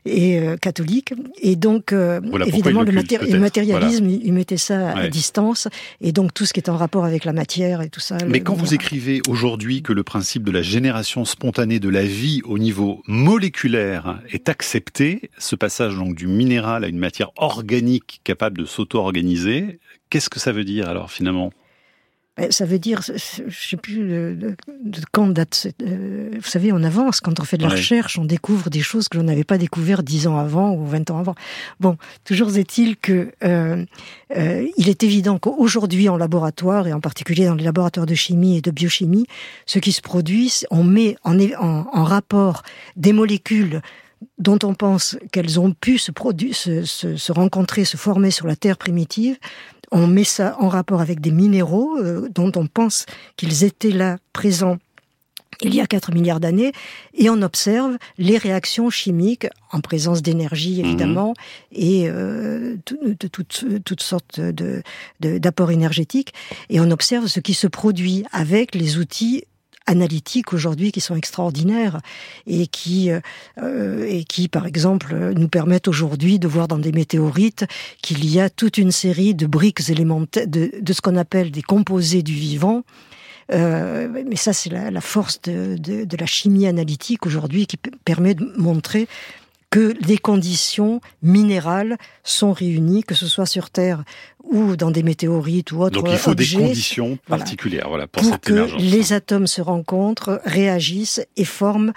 [0.06, 1.14] et euh, catholique.
[1.40, 2.92] Et donc, euh, évidemment, le,
[3.40, 5.68] matérialisme, il mettait ça à distance.
[6.02, 8.18] Et donc, tout ce qui est en rapport avec la matière et tout ça.
[8.28, 12.42] Mais quand vous écrivez aujourd'hui que le principe de la génération spontanée de la vie
[12.46, 18.58] au niveau moléculaire est accepté, ce passage donc du minéral à une matière organique capable
[18.58, 21.52] de s'auto-organiser, qu'est-ce que ça veut dire alors finalement?
[22.38, 24.56] Ben, ça veut dire, je ne sais plus de,
[25.12, 25.68] quand date.
[25.82, 27.20] Euh, vous savez, on avance.
[27.20, 30.04] Quand on fait de la recherche, on découvre des choses que l'on n'avait pas découvert
[30.04, 31.36] dix ans avant ou vingt ans avant.
[31.80, 33.84] Bon, toujours est-il que euh,
[34.36, 38.58] euh, il est évident qu'aujourd'hui en laboratoire et en particulier dans les laboratoires de chimie
[38.58, 39.26] et de biochimie,
[39.66, 42.62] ce qui se produit, on met en, en, en rapport
[42.96, 43.82] des molécules
[44.40, 46.12] dont on pense qu'elles ont pu se,
[46.54, 49.38] se, se, se rencontrer, se former sur la Terre primitive,
[49.92, 54.18] on met ça en rapport avec des minéraux euh, dont on pense qu'ils étaient là
[54.34, 54.78] présents
[55.62, 56.72] il y a 4 milliards d'années,
[57.14, 60.86] et on observe les réactions chimiques en présence d'énergie mhm.
[60.86, 61.34] évidemment,
[61.72, 64.40] et euh, de, toutes, sortes
[65.20, 66.34] d'apports énergétiques,
[66.70, 69.46] et on observe ce qui se produit avec les outils
[69.88, 72.00] analytiques aujourd'hui qui sont extraordinaires
[72.46, 77.66] et qui euh, et qui par exemple nous permettent aujourd'hui de voir dans des météorites
[78.02, 81.62] qu'il y a toute une série de briques élémentaires de, de ce qu'on appelle des
[81.62, 82.84] composés du vivant.
[83.54, 87.78] Euh, mais ça, c'est la, la, force de, de, de, la chimie analytique aujourd'hui qui
[87.78, 89.08] permet de montrer
[89.70, 94.04] que les conditions minérales sont réunies, que ce soit sur Terre
[94.52, 98.42] ou dans des météorites ou autres Donc il faut des conditions particulières voilà, pour, cette
[98.42, 101.94] que les atomes se rencontrent, réagissent et forment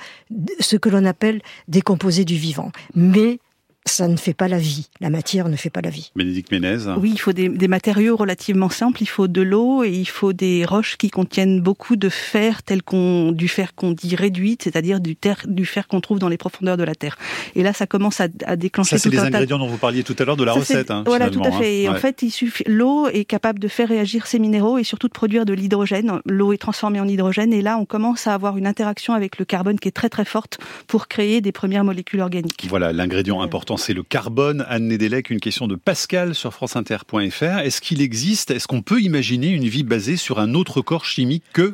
[0.58, 2.72] ce que l'on appelle des composés du vivant.
[2.94, 3.38] Mais
[3.86, 4.88] ça ne fait pas la vie.
[5.00, 6.12] La matière ne fait pas la vie.
[6.14, 9.02] Bénédicte Ménez Oui, il faut des, matériaux relativement simples.
[9.02, 12.82] Il faut de l'eau et il faut des roches qui contiennent beaucoup de fer, tel
[12.82, 15.16] qu'on du fer qu'on dit réduit, c'est-à-dire du,
[15.46, 17.16] du fer qu'on trouve dans les profondeurs de la terre.
[17.54, 18.98] Et là, ça commence à, à déclencher.
[18.98, 20.90] Ça, c'est les ingrédients dont vous parliez tout à l'heure de la recette.
[20.90, 21.86] Hein, voilà, tout à fait.
[21.86, 21.88] Hein.
[21.88, 22.64] Et en fait, il suffit.
[22.66, 26.20] L'eau est capable de faire réagir ces minéraux et surtout de produire de l'hydrogène.
[26.26, 29.44] L'eau est transformée en hydrogène et là, on commence à avoir une interaction avec le
[29.44, 32.66] carbone qui est très très forte pour créer des premières molécules organiques.
[32.68, 34.64] Voilà, l'ingrédient important, c'est le carbone.
[34.68, 37.42] Anne Nedelec, une question de Pascal sur franceinter.fr.
[37.42, 41.44] Est-ce qu'il existe, est-ce qu'on peut imaginer une vie basée sur un autre corps chimique
[41.52, 41.72] que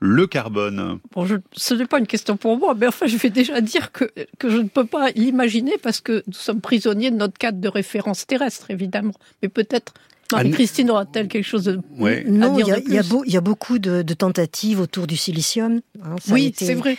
[0.00, 0.98] le carbone?
[1.12, 4.10] Bon, Ce n'est pas une question pour moi, mais enfin, je vais déjà dire que,
[4.38, 7.68] que je ne peux pas l'imaginer parce que nous sommes prisonniers de notre cadre de
[7.68, 9.14] référence terrestre, évidemment.
[9.42, 9.94] Mais peut-être
[10.32, 11.80] Marie-Christine aura-t-elle quelque chose de
[12.28, 15.80] Non, il y, y, a beaucoup de, tentatives autour du silicium.
[16.02, 16.96] Hein, oui, c'est vrai.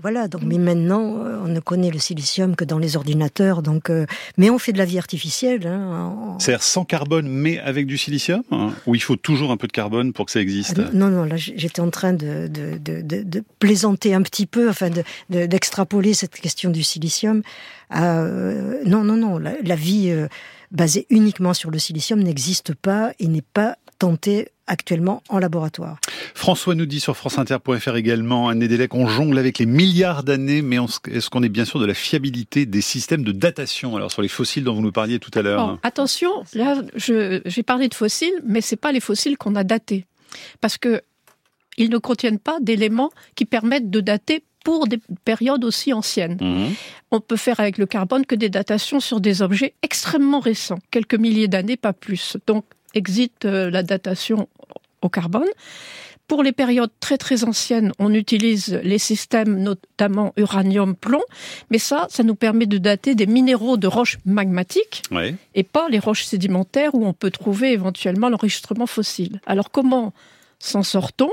[0.00, 0.28] voilà.
[0.28, 3.62] Donc, mais maintenant, euh, on ne connaît le silicium que dans les ordinateurs.
[3.62, 5.66] Donc, euh, mais on fait de la vie artificielle.
[5.66, 9.66] Hein, C'est-à-dire sans carbone, mais avec du silicium, hein, ou il faut toujours un peu
[9.66, 10.78] de carbone pour que ça existe?
[10.78, 11.24] ah, Non, non.
[11.24, 14.90] Là, j'étais en train de, de, plaisanter un petit peu, enfin,
[15.28, 17.42] d'extrapoler cette question du silicium.
[17.94, 19.38] Euh, non, non, non.
[19.38, 20.14] La, vie
[20.70, 25.98] basé uniquement sur le silicium n'existe pas et n'est pas tenté actuellement en laboratoire.
[26.34, 30.78] François nous dit sur franceinter.fr également, un Delec, on jongle avec les milliards d'années, mais
[31.10, 33.96] est-ce qu'on est bien sûr de la fiabilité des systèmes de datation?
[33.96, 35.78] Alors sur les fossiles dont vous nous parliez tout à l'heure.
[35.82, 40.06] attention, là j'ai parlé de fossiles, mais c'est pas les fossiles qu'on a datés,
[40.60, 41.02] parce que
[41.76, 46.38] ils ne contiennent pas d'éléments qui permettent de dater pour des périodes aussi anciennes.
[46.40, 46.74] Mhm.
[47.10, 51.14] On peut faire avec le carbone que des datations sur des objets extrêmement récents, quelques
[51.14, 52.36] milliers d'années, pas plus.
[52.46, 54.48] Donc, existe euh, la datation
[55.02, 55.48] au carbone.
[56.30, 61.24] Pour les périodes très très anciennes, on utilise les systèmes notamment uranium-plomb,
[61.70, 65.02] mais ça, ça nous permet de dater des minéraux de roches magmatiques
[65.56, 69.40] et pas les roches sédimentaires où on peut trouver éventuellement l'enregistrement fossile.
[69.44, 70.12] Alors comment
[70.60, 71.30] s'en sort-on?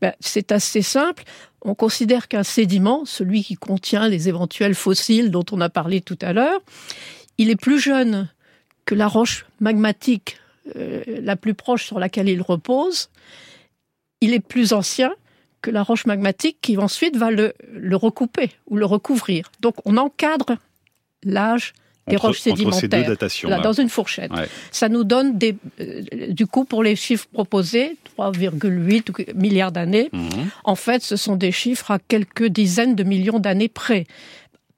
[0.00, 1.24] Ben, C'est assez simple.
[1.62, 6.18] On considère qu'un sédiment, celui qui contient les éventuels fossiles dont on a parlé tout
[6.20, 6.60] à l'heure,
[7.36, 8.28] il est plus jeune
[8.84, 10.38] que la roche magmatique
[10.76, 13.10] euh, la plus proche sur laquelle il repose.
[14.20, 15.12] Il est plus ancien
[15.62, 19.50] que la roche magmatique qui ensuite va le, le recouper ou le recouvrir.
[19.60, 20.56] Donc on encadre
[21.24, 21.72] l'âge
[22.08, 23.16] des roches sédimentaires
[23.62, 24.30] dans une fourchette.
[24.70, 30.08] Ça nous donne des, euh, du coup pour les chiffres proposés 3,8 milliards d'années.
[30.12, 30.50] Mhm.
[30.64, 34.06] En fait, ce sont des chiffres à quelques dizaines de millions d'années près.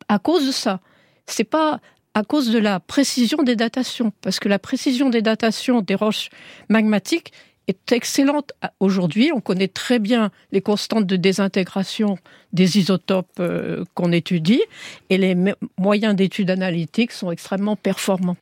[0.09, 0.81] À cause de ça,
[1.27, 1.81] c'est pas
[2.15, 6.29] à cause de la précision des datations, parce que la précision des datations des roches
[6.69, 7.33] magmatiques
[7.69, 9.31] est excellente aujourd'hui.
[9.35, 12.19] On connaît très bien les constantes de désintégration
[12.53, 14.63] des isotopes euh, qu'on étudie
[15.09, 15.37] et les
[15.79, 18.37] moyens d'études analytiques sont extrêmement performants.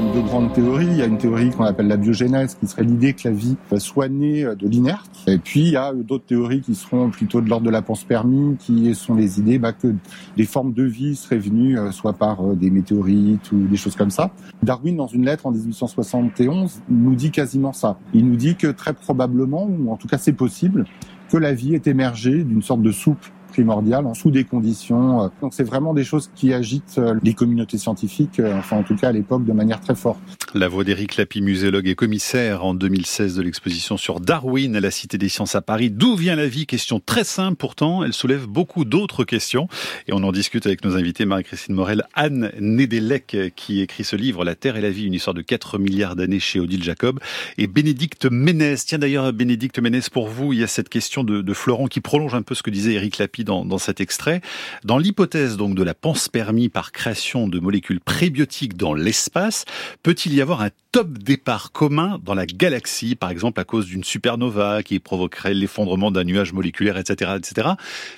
[0.00, 0.86] Deux grandes théories.
[0.86, 3.56] Il y a une théorie qu'on appelle la biogénèse, qui serait l'idée que la vie
[3.78, 5.10] soit née de l'inerte.
[5.26, 8.56] Et puis, il y a d'autres théories qui seront plutôt de l'ordre de la panspermie,
[8.58, 9.94] qui sont les idées bah, que
[10.36, 13.96] des formes de vie seraient venues euh, soit par euh, des météorites ou des choses
[13.96, 14.30] comme ça.
[14.62, 17.98] Darwin, dans une lettre en 1871, nous dit quasiment ça.
[18.14, 20.86] Il nous dit que très probablement, ou en tout cas c'est possible,
[21.30, 25.24] que la vie est émergée d'une sorte de soupe primordial, sous des conditions.
[25.24, 28.82] Euh, donc c'est vraiment des choses qui agitent euh, les communautés scientifiques, euh, enfin en
[28.82, 30.18] tout cas à l'époque, de manière très forte.
[30.54, 34.90] La voix d'Éric Lapie, muséologue et commissaire en 2016 de l'exposition sur Darwin à la
[34.90, 35.90] Cité des Sciences à Paris.
[35.90, 36.66] D'où vient la vie?
[36.66, 39.68] Question très simple pourtant, elle soulève beaucoup d'autres questions.
[40.08, 44.44] Et on en discute avec nos invités, Marie-Christine Morel, Anne Nedelec, qui écrit ce livre,
[44.44, 47.20] La Terre et la vie, une histoire de 4 milliards d'années chez Odile Jacob,
[47.58, 48.76] et Bénédicte Ménez.
[48.86, 52.00] Tiens d'ailleurs, Bénédicte Ménez, pour vous, il y a cette question de, de Florent qui
[52.00, 54.40] prolonge un peu ce que disait Éric Lapie dans, cet extrait.
[54.84, 59.64] Dans l'hypothèse donc de la panspermie par création de molécules prébiotiques dans l'espace,
[60.02, 64.04] peut-il y avoir un top départ commun dans la galaxie, par exemple à cause d'une
[64.04, 67.68] supernova qui provoquerait l'effondrement d'un nuage moléculaire, etc., etc.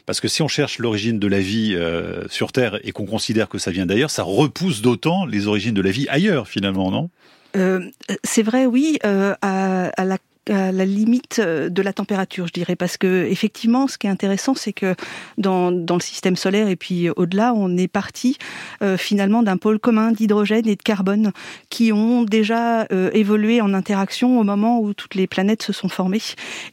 [0.06, 3.48] Parce que si on cherche l'origine de la vie euh, sur Terre et qu'on considère
[3.48, 7.10] que ça vient d'ailleurs, ça repousse d'autant les origines de la vie ailleurs finalement, non?
[7.56, 7.80] Euh,
[8.24, 12.96] c'est vrai, oui, euh, à, la la limite euh, de la température, je dirais, parce
[12.96, 14.94] que effectivement, ce qui est intéressant, c'est que
[15.38, 18.36] dans, dans le système solaire et puis au-delà, on est parti
[18.82, 21.32] euh, finalement d'un pôle commun d'hydrogène et de carbone
[21.70, 25.88] qui ont déjà euh, évolué en interaction au moment où toutes les planètes se sont
[25.88, 26.20] formées.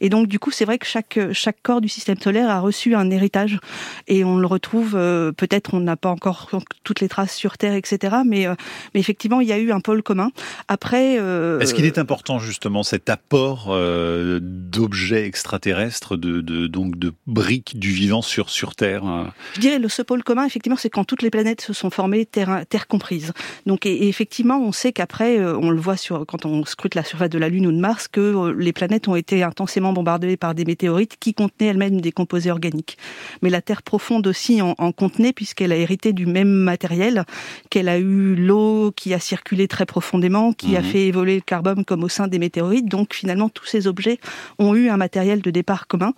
[0.00, 2.94] Et donc, du coup, c'est vrai que chaque chaque corps du système solaire a reçu
[2.94, 3.58] un héritage
[4.06, 4.92] et on le retrouve.
[4.92, 6.50] Peut-être on n'a pas encore
[6.84, 8.16] toutes les traces sur Terre, etc.
[8.24, 8.46] Mais
[8.94, 10.30] mais effectivement, il y a eu un pôle commun.
[10.68, 17.12] Après, est-ce qu'il est important justement cet apport euh, d'objets extraterrestres, de, de, donc de
[17.26, 20.90] briques du vivant sur sur Terre hein Je dirais le ce pôle commun, effectivement, c'est
[20.90, 23.32] quand toutes les planètes se sont formées, Terre, terre comprise.
[23.66, 27.04] Donc, et, effectivement, on sait qu'après, euh, on le voit sur quand on scrute la
[27.04, 30.36] surface de la Lune ou de Mars, que euh, les planètes ont été intensément bombardées
[30.36, 32.96] par des météorites qui contenaient elles-mêmes des composés organiques.
[33.42, 37.24] Mais la Terre profonde aussi en, en contenait puisqu'elle a hérité du même matériel,
[37.70, 40.86] qu'elle a eu l'eau qui a circulé très profondément, qui a Mhm.
[40.86, 42.86] fait évoluer le carbone comme au sein des météorites.
[42.88, 44.18] Donc finalement, tous ces objets
[44.58, 46.14] ont eu un matériel de départ commun.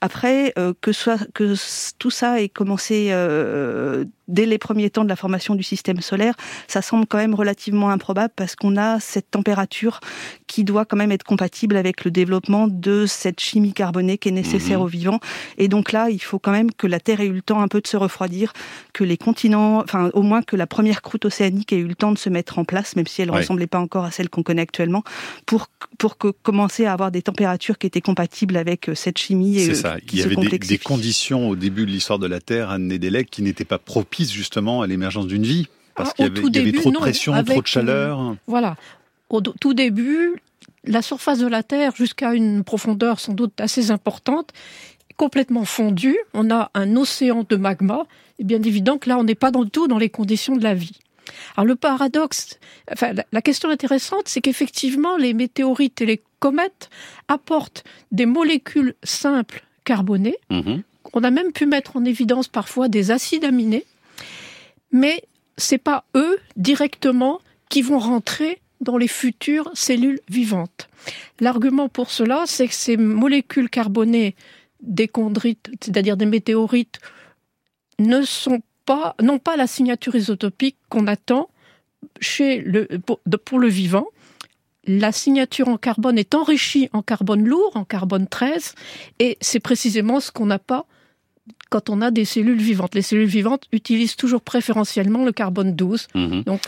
[0.00, 1.54] Après, euh, que, soit, que
[1.98, 6.34] tout ça ait commencé euh, dès les premiers temps de la formation du système solaire,
[6.68, 10.00] ça semble quand même relativement improbable parce qu'on a cette température
[10.46, 14.32] qui doit quand même être compatible avec le développement de cette chimie carbonée qui est
[14.32, 14.84] nécessaire Mhm.
[14.84, 15.20] aux vivants.
[15.56, 17.68] Et donc là, il faut quand même que la Terre ait eu le temps un
[17.68, 18.52] peu de se refroidir,
[18.92, 22.12] que les continents, enfin au moins que la première croûte océanique ait eu le temps
[22.12, 23.40] de se mettre en place, même si elle ne Ouais.
[23.40, 25.02] ressemblait pas encore à celle qu'on connaît actuellement,
[25.46, 29.58] pour pour que commencer à avoir des températures qui étaient compatibles avec euh, cette chimie
[29.58, 29.96] C'est euh, ça.
[30.00, 33.28] qui Il y avait des conditions au début de l'histoire de la Terre à Nédélec
[33.30, 35.66] qui n'étaient pas propices justement à l'émergence d'une vie.
[35.94, 37.66] Parce Ah, qu'il y avait, tout il y avait début, trop de pression, trop de
[37.66, 38.18] chaleur.
[38.20, 38.76] une- Voilà.
[39.30, 40.34] Au tout début,
[40.84, 44.50] la surface de la Terre, jusqu'à une profondeur sans doute assez importante,
[45.10, 46.16] est complètement fondue.
[46.34, 48.04] On a un océan de magma.
[48.38, 50.74] Et bien évident que là, on n'est pas du tout dans les conditions de la
[50.74, 50.98] vie.
[51.56, 52.58] Alors le paradoxe,
[52.90, 56.88] enfin la, la question intéressante, c'est qu'effectivement les météorites et les comètes
[57.26, 60.38] apportent des molécules simples carbonées.
[60.50, 60.82] Mhm.
[61.12, 63.84] On a même pu mettre en évidence parfois des acides aminés,
[64.92, 65.22] mais
[65.56, 70.88] c'est pas eux directement qui vont rentrer dans les futures cellules vivantes.
[71.40, 74.36] L'argument pour cela, c'est que ces molécules carbonées
[74.80, 77.00] des chondrites, c'est-à-dire des météorites,
[77.98, 81.50] ne sont pas, n'ont pas la signature isotopique qu'on attend
[82.20, 84.06] chez le, pour, pour le vivant.
[84.84, 88.74] La signature en carbone est enrichie en carbone lourd, en carbone 13,
[89.18, 90.86] et c'est précisément ce qu'on n'a pas
[91.70, 92.94] quand on a des cellules vivantes.
[92.94, 96.08] Les cellules vivantes utilisent toujours préférentiellement le carbone 12.
[96.14, 96.42] Mhm.
[96.44, 96.60] Donc,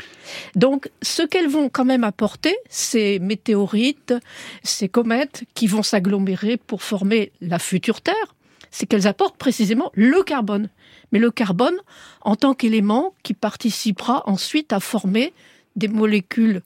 [0.55, 4.15] donc, ce qu'elles vont quand même apporter, ces météorites,
[4.63, 8.35] ces comètes qui vont s'agglomérer pour former la future Terre,
[8.71, 10.69] c'est qu'elles apportent précisément le carbone.
[11.13, 11.77] Mais le carbone
[12.21, 15.33] en tant qu'élément qui participera ensuite à former
[15.77, 16.63] des molécules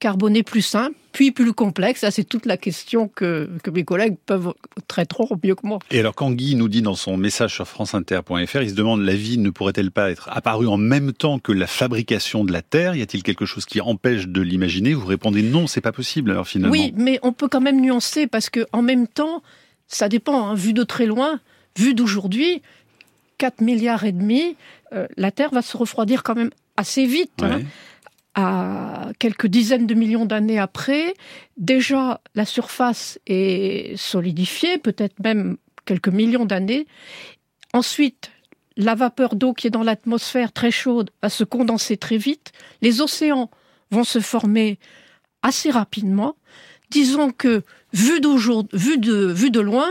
[0.00, 2.00] carbonées plus simples, puis plus complexes.
[2.00, 4.54] Ça, c'est toute la question que, que mes collègues peuvent
[4.86, 5.80] traiteront mieux que moi.
[5.90, 9.14] Et alors quand Guy nous dit dans son message sur franceinter.fr, il se demande la
[9.16, 12.94] vie ne pourrait-elle pas être apparue en même temps que la fabrication de la Terre?
[12.94, 14.94] Y a-t-il quelque chose qui empêche de l'imaginer?
[14.94, 16.72] Vous répondez non, c'est pas possible alors finalement.
[16.72, 19.42] Oui, mais on peut quand même nuancer parce que en même temps,
[19.88, 20.48] ça dépend.
[20.48, 21.40] hein, vu de très loin,
[21.76, 22.62] vu d'aujourd'hui,
[23.38, 24.54] 4 milliards et demi,
[24.92, 27.32] euh, la Terre va se refroidir quand même assez vite.
[27.42, 27.60] hein.
[28.34, 31.14] À quelques dizaines de millions d'années après,
[31.56, 36.86] déjà la surface est solidifiée, peut-être même quelques millions d'années.
[37.72, 38.30] Ensuite,
[38.76, 42.52] la vapeur d'eau qui est dans l'atmosphère très chaude va se condenser très vite.
[42.80, 43.50] Les océans
[43.90, 44.78] vont se former
[45.42, 46.36] assez rapidement.
[46.90, 47.62] Disons que,
[47.92, 48.20] vu,
[48.72, 49.88] vu de loin,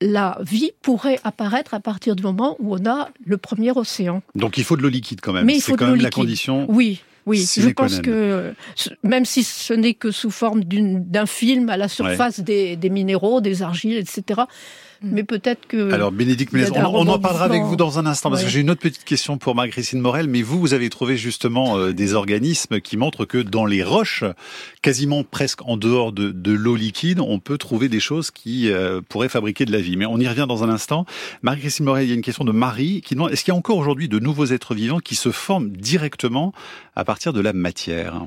[0.00, 4.22] la vie pourrait apparaître à partir du moment où on a le premier océan.
[4.34, 5.44] Donc il faut de l'eau liquide quand même.
[5.44, 6.66] Mais il faut de quand l'eau même la condition.
[6.68, 7.46] Oui, oui.
[7.56, 8.54] Je pense que
[9.02, 13.40] même si ce n'est que sous forme d'un film à la surface des, des minéraux,
[13.40, 14.42] des argiles, etc.
[15.02, 15.92] Mais peut-être que.
[15.92, 18.70] Alors Bénédicte Ménez, on, en parlera avec vous dans un instant parce que j'ai une
[18.70, 20.28] autre petite question pour Marie-Christine Morel.
[20.28, 24.24] Mais vous, vous avez trouvé justement euh, des organismes qui montrent que dans les roches,
[24.82, 29.00] quasiment presque en dehors de, de l'eau liquide, on peut trouver des choses qui euh,
[29.08, 29.96] pourraient fabriquer de la vie.
[29.96, 31.06] Mais on y revient dans un instant.
[31.42, 33.58] Marie-Christine Morel, il y a une question de Marie qui demande est-ce qu'il y a
[33.58, 36.52] encore aujourd'hui de nouveaux êtres vivants qui se forment directement
[36.94, 38.22] à partir de la matière?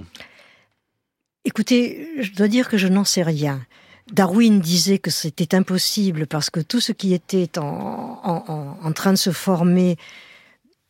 [1.46, 3.62] Écoutez, je dois dire que je n'en sais rien.
[4.12, 9.32] Darwin disait que c'était impossible parce que tout ce qui était en, train de se
[9.32, 9.98] former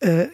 [0.03, 0.27] euh,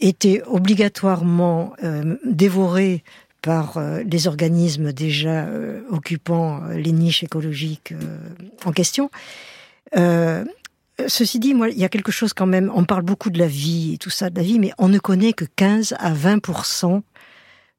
[0.00, 3.04] était obligatoirement euh, dévoré
[3.40, 5.48] par euh, les organismes déjà
[5.90, 7.94] occupant les niches écologiques
[8.64, 9.10] en question.
[11.06, 12.72] Ceci dit, moi, il y a quelque chose quand même.
[12.74, 14.98] On parle beaucoup de la vie et tout ça, de la vie, mais on ne
[14.98, 16.40] connaît que 15 à 20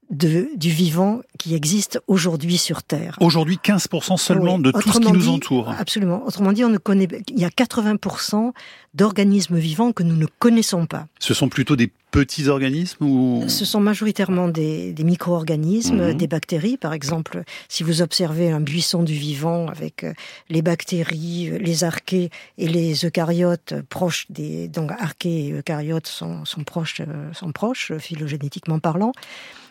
[0.09, 3.15] de, du vivant qui existe aujourd'hui sur Terre.
[3.21, 4.63] Aujourd'hui, 15% seulement Oui.
[4.63, 5.69] de tout ce qui nous dit, entoure.
[5.77, 6.23] Absolument.
[6.25, 8.51] Autrement dit, on ne connaît, il y a 80%
[8.95, 11.05] d'organismes vivants que nous ne connaissons pas.
[11.19, 16.13] Ce sont plutôt des petits organismes ou Ce sont majoritairement des, des micro-organismes, Mhm.
[16.15, 16.77] des bactéries.
[16.77, 20.13] Par exemple, si vous observez un buisson du vivant avec euh,
[20.49, 26.45] les bactéries, euh, les archées et les eucaryotes proches des, donc archées et eucaryotes sont,
[26.45, 29.11] sont proches, euh, sont proches, euh, phylogénétiquement parlant.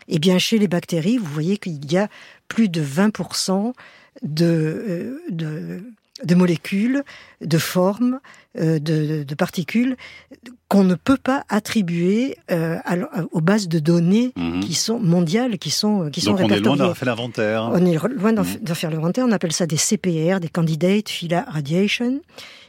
[0.09, 2.09] Eh bien, chez les bactéries, vous voyez qu'il y a
[2.49, 3.73] plus de 20%
[4.23, 5.83] de, de,
[6.25, 7.05] de molécules,
[7.41, 8.21] de formes,
[8.55, 8.79] de,
[9.23, 9.97] de, particules
[10.69, 12.79] qu'on ne peut pas attribuer euh,
[13.31, 14.61] aux bases de données mhm.
[14.61, 17.71] qui sont mondiales, qui sont qui Donc sont on est loin d'avoir fait l'inventaire.
[17.73, 18.75] On est loin d'en mhm.
[18.75, 19.27] faire l'inventaire.
[19.29, 22.21] On appelle ça des CPR, des Candidate Phyla Radiation,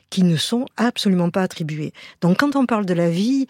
[0.09, 1.93] qui ne sont absolument pas attribués.
[2.21, 3.47] Donc quand on parle de la vie,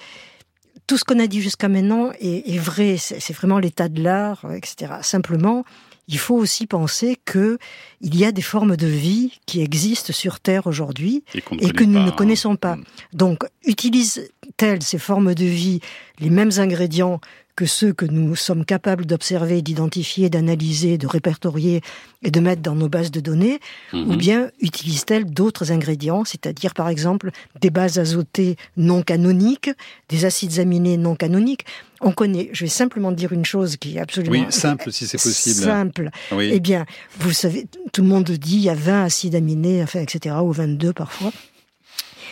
[0.90, 2.98] tout ce qu'on a dit jusqu'à maintenant est, est vrai.
[2.98, 4.94] C'est vraiment l'état de l'art, etc.
[5.04, 5.64] Simplement,
[6.08, 7.60] il faut aussi penser que
[8.02, 12.04] il y a des formes de vie qui existent sur Terre aujourd'hui et, que nous
[12.04, 12.76] ne connaissons pas.
[12.76, 12.84] Mm.
[13.14, 15.80] Donc, utilisent-elles ces formes de vie
[16.18, 17.22] les mêmes ingrédients
[17.60, 21.82] que ceux que nous sommes capables d'observer, d'identifier, d'analyser, de répertorier
[22.24, 23.60] et de mettre dans nos bases de données,
[23.92, 24.16] ou mhm.
[24.16, 29.72] bien utilise-t-elle d'autres ingrédients, c'est-à-dire par exemple des bases azotées non canoniques,
[30.08, 31.66] des acides aminés non canoniques.
[32.00, 34.46] On connaît, je vais simplement dire une chose qui est absolument...
[34.46, 35.66] Oui, simple si c'est possible.
[35.66, 36.12] Simple.
[36.40, 36.86] Eh bien,
[37.20, 40.54] vous savez, tout le monde dit il y a 20 acides aminés, enfin, etc., ou
[40.54, 41.34] 22 parfois.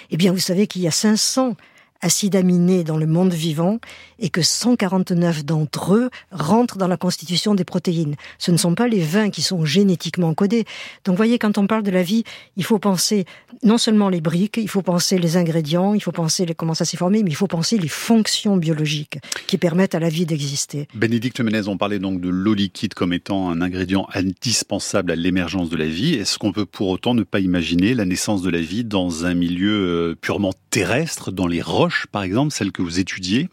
[0.09, 1.57] Eh bien, vous savez qu'il y a 500
[2.01, 3.79] acides aminés dans le monde vivant
[4.19, 8.15] et que 149 d'entre eux rentrent dans la constitution des protéines.
[8.38, 10.65] Ce ne sont pas les 20 qui sont génétiquement codés.
[11.05, 12.23] Donc voyez, quand on parle de la vie,
[12.55, 13.25] il faut penser
[13.63, 16.86] non seulement les briques, il faut penser les ingrédients, il faut penser les, comment ça
[16.86, 20.88] s'est formé, mais il faut penser les fonctions biologiques qui permettent à la vie d'exister.
[20.95, 25.69] Bénédicte Menez, on parlait donc de l'eau liquide comme étant un ingrédient indispensable à l'émergence
[25.69, 26.15] de la vie.
[26.15, 29.33] Est-ce qu'on peut pour autant ne pas imaginer la naissance de la vie dans un
[29.33, 31.87] milieu euh, purement terrestre, dans les roches?
[32.12, 33.50] Par exemple, celles que vous étudiez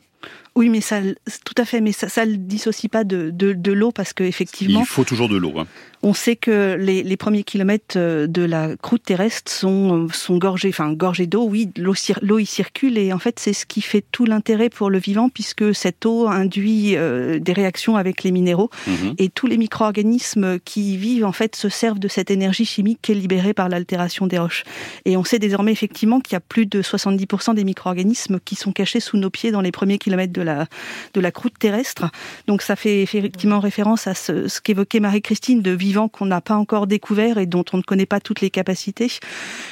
[0.56, 1.00] oui, mais ça,
[1.44, 4.22] tout à fait, mais ça, ça le dissocie pas de, de, de l'eau parce que
[4.22, 4.80] effectivement.
[4.80, 5.58] Il faut toujours de l'eau.
[5.58, 5.66] Hein.
[6.04, 10.68] On sait que les, les, premiers kilomètres euh, de la croûte terrestre sont, sont gorgés,
[10.68, 11.46] enfin gorgés d'eau.
[11.48, 14.90] Oui, l'eau, l'eau y circule et en fait c'est ce qui fait tout l'intérêt pour
[14.90, 19.14] le vivant puisque cette eau induit euh, des réactions avec les minéraux mhm.
[19.16, 22.98] et tous les micro-organismes qui y vivent en fait se servent de cette énergie chimique
[23.00, 24.64] qui est libérée par l'altération des roches.
[25.06, 28.72] Et on sait désormais effectivement qu'il y a plus de 70% des micro-organismes qui sont
[28.72, 30.66] cachés sous nos pieds dans les premiers kilomètres de la
[31.14, 32.10] de la croûte terrestre.
[32.46, 36.54] Donc ça fait effectivement référence à ce, ce qu'évoquait Marie-Christine de vivre qu'on n'a pas
[36.54, 39.10] encore découvert et dont on ne connaît pas toutes les capacités.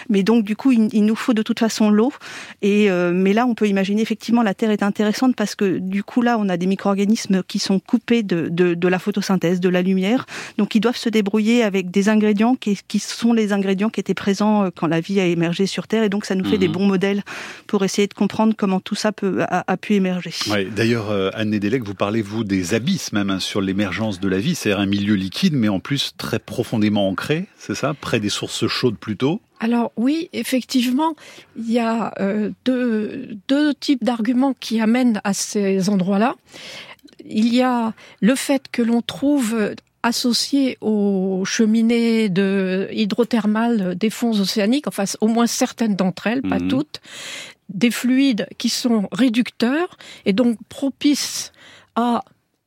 [0.09, 2.13] Mais donc du coup, il, nous faut de toute façon l'eau.
[2.63, 6.03] Et euh, mais là, on peut imaginer effectivement la Terre est intéressante parce que du
[6.03, 9.69] coup là, on a des micro-organismes qui sont coupés de, de, de, la photosynthèse, de
[9.69, 10.27] la lumière.
[10.59, 14.15] Donc ils doivent se débrouiller avec des ingrédients qui, qui sont les ingrédients qui étaient
[14.15, 16.05] présents euh, quand la vie a émergé sur Terre.
[16.05, 16.75] Et donc ça nous fait des mhm.
[16.75, 17.23] bons modèles
[17.67, 20.33] pour essayer de comprendre comment tout ça peut, a, pu émerger.
[20.51, 24.29] Ouais, D'ailleurs, euh, Anne Nedelec, vous parlez vous des abysses même hein, sur l'émergence de
[24.29, 24.55] la vie.
[24.55, 28.67] C'est un milieu liquide, mais en plus très profondément ancré, c'est ça Près des sources
[28.67, 31.15] chaudes plutôt alors oui, effectivement,
[31.57, 36.35] il y a euh, deux, deux types d'arguments qui amènent à ces endroits-là.
[37.25, 39.73] Il y a le fait que l'on trouve
[40.03, 46.59] associé aux cheminées de hydrothermales des fonds océaniques, enfin au moins certaines d'entre elles, pas
[46.59, 46.69] mhm.
[46.69, 47.01] toutes,
[47.69, 49.97] des fluides qui sont réducteurs
[50.27, 51.53] et donc propices
[51.95, 52.25] à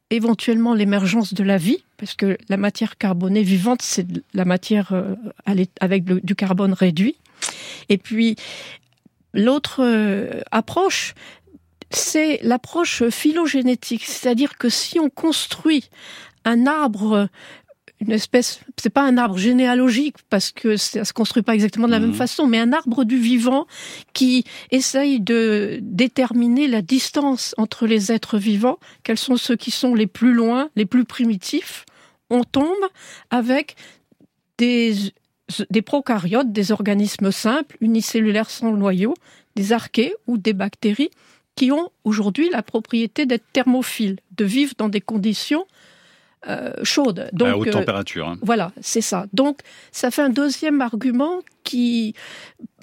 [0.10, 5.16] éventuellement l'émergence de la vie, parce que la matière carbonée vivante, c'est la matière euh,
[5.80, 7.16] avec du carbone réduit.
[7.90, 8.36] Et puis,
[9.34, 11.14] l'autre euh, approche,
[11.90, 15.90] c'est l'approche phylogénétique, c'est-à-dire que si on construit
[16.44, 17.28] un arbre
[18.06, 21.92] une espèce, c'est pas un arbre généalogique parce que ça se construit pas exactement de
[21.92, 22.16] la même mmh.
[22.16, 23.66] façon, mais un arbre du vivant
[24.14, 29.96] qui essaye de déterminer la distance entre les êtres vivants, quels sont ceux qui sont
[29.96, 31.86] les plus loin, les plus primitifs.
[32.30, 32.68] On tombe
[33.32, 33.76] avec
[34.58, 34.96] des,
[35.70, 39.16] des prokaryotes, des organismes simples, unicellulaires sans noyau,
[39.56, 41.12] des archées ou des bactéries
[41.56, 45.66] qui ont aujourd'hui la propriété d'être thermophiles, de vivre dans des conditions
[46.84, 47.30] chaude.
[47.34, 48.28] Donc, à haute euh, température.
[48.28, 48.38] Hein.
[48.42, 49.26] Voilà, c'est ça.
[49.34, 49.60] Donc,
[49.92, 52.16] ça fait un deuxième argument qui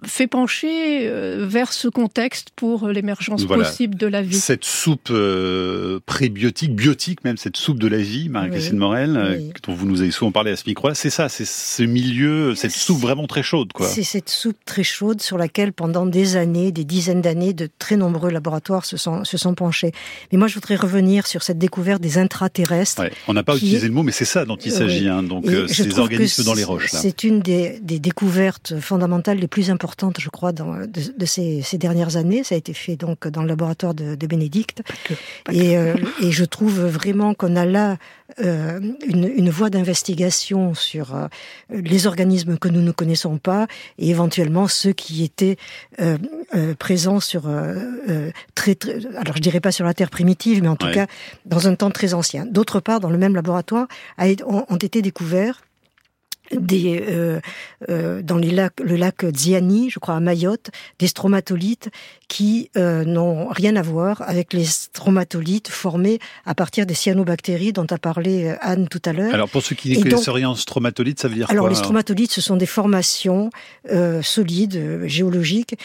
[0.04, 4.34] fait pencher euh, vers ce contexte pour l'émergence possible de la vie.
[4.34, 9.74] Cette soupe euh, prébiotique, biotique même, cette soupe de la vie, Marie-Christine Morel, euh, dont
[9.74, 12.98] vous nous avez souvent parlé à ce micro c'est ça, c'est ce milieu, cette soupe
[12.98, 13.72] vraiment très chaude.
[13.72, 13.86] quoi.
[13.86, 17.96] C'est cette soupe très chaude sur laquelle pendant des années, des dizaines d'années, de très
[17.96, 19.92] nombreux laboratoires se sont, se sont penchés.
[20.32, 23.02] Mais moi, je voudrais revenir sur cette découverte des intraterrestres.
[23.28, 25.98] On n'a pas utilisé le mot, mais c'est ça dont il s'agit, hein, donc ces
[26.00, 26.88] organismes dans les roches.
[26.90, 32.16] C'est une des, des découvertes fondamentales les plus importantes, je crois, dans, de, ces, dernières
[32.16, 32.44] années.
[32.44, 34.82] Ça a été fait donc dans le laboratoire de, Bénédicte.
[35.50, 37.98] Et, euh, et, je trouve vraiment qu'on a là
[38.40, 41.26] euh, une, une, voie d'investigation sur euh,
[41.70, 43.66] les organismes que nous ne connaissons pas
[43.98, 45.56] et éventuellement ceux qui étaient
[46.00, 46.16] euh,
[46.78, 47.42] présents sur
[48.54, 51.06] très, très, alors je dirais pas sur la Terre primitive, mais en tout cas
[51.44, 52.46] dans un temps très ancien.
[52.46, 53.86] D'autre part, dans le même laboratoire,
[54.18, 55.62] ont été découverts
[56.52, 57.40] des, euh,
[57.88, 61.90] euh, dans les lacs, le lac Ziani, je crois à Mayotte, des stromatolites
[62.28, 67.86] qui euh, n'ont rien à voir avec les stromatolites formés à partir des cyanobactéries dont
[67.90, 69.34] a parlé euh, Anne tout à l'heure.
[69.34, 71.76] Alors pour ceux qui ne connaissent rien en stromatolites, ça veut dire alors quoi les
[71.76, 73.50] stromatolites, ce sont des formations
[73.90, 75.76] euh, solides, géologiques,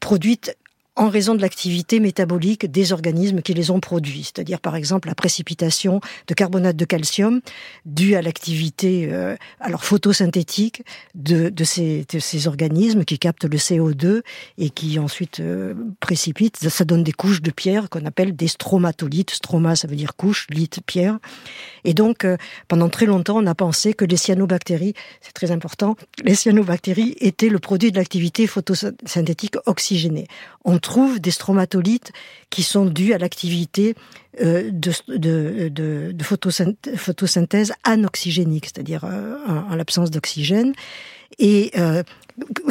[0.00, 0.56] produites
[0.98, 5.14] en raison de l'activité métabolique des organismes qui les ont produits, c'est-à-dire par exemple la
[5.14, 7.40] précipitation de carbonate de calcium
[7.86, 10.82] due à l'activité euh, alors photosynthétique
[11.14, 14.22] de, ces, organismes qui captent le CO2
[14.58, 16.68] et qui ensuite euh, précipitent.
[16.68, 19.30] Ça donne des couches de pierre qu'on appelle des stromatolites.
[19.30, 21.18] Stroma, ça veut dire couche, lite, pierre.
[21.84, 22.36] Et donc, euh,
[22.66, 27.50] pendant très longtemps, on a pensé que les cyanobactéries, c'est très important, les cyanobactéries étaient
[27.50, 30.26] le produit de l'activité photosynthétique oxygénée.
[30.88, 32.12] Trouve des stromatolites
[32.48, 33.94] qui sont dus à l'activité
[34.40, 36.24] euh, de, de, de, de
[36.96, 39.36] photosynthèse, anoxygénique, c'est-à-dire euh,
[39.70, 40.72] en, l'absence d'oxygène.
[41.38, 42.02] Et euh,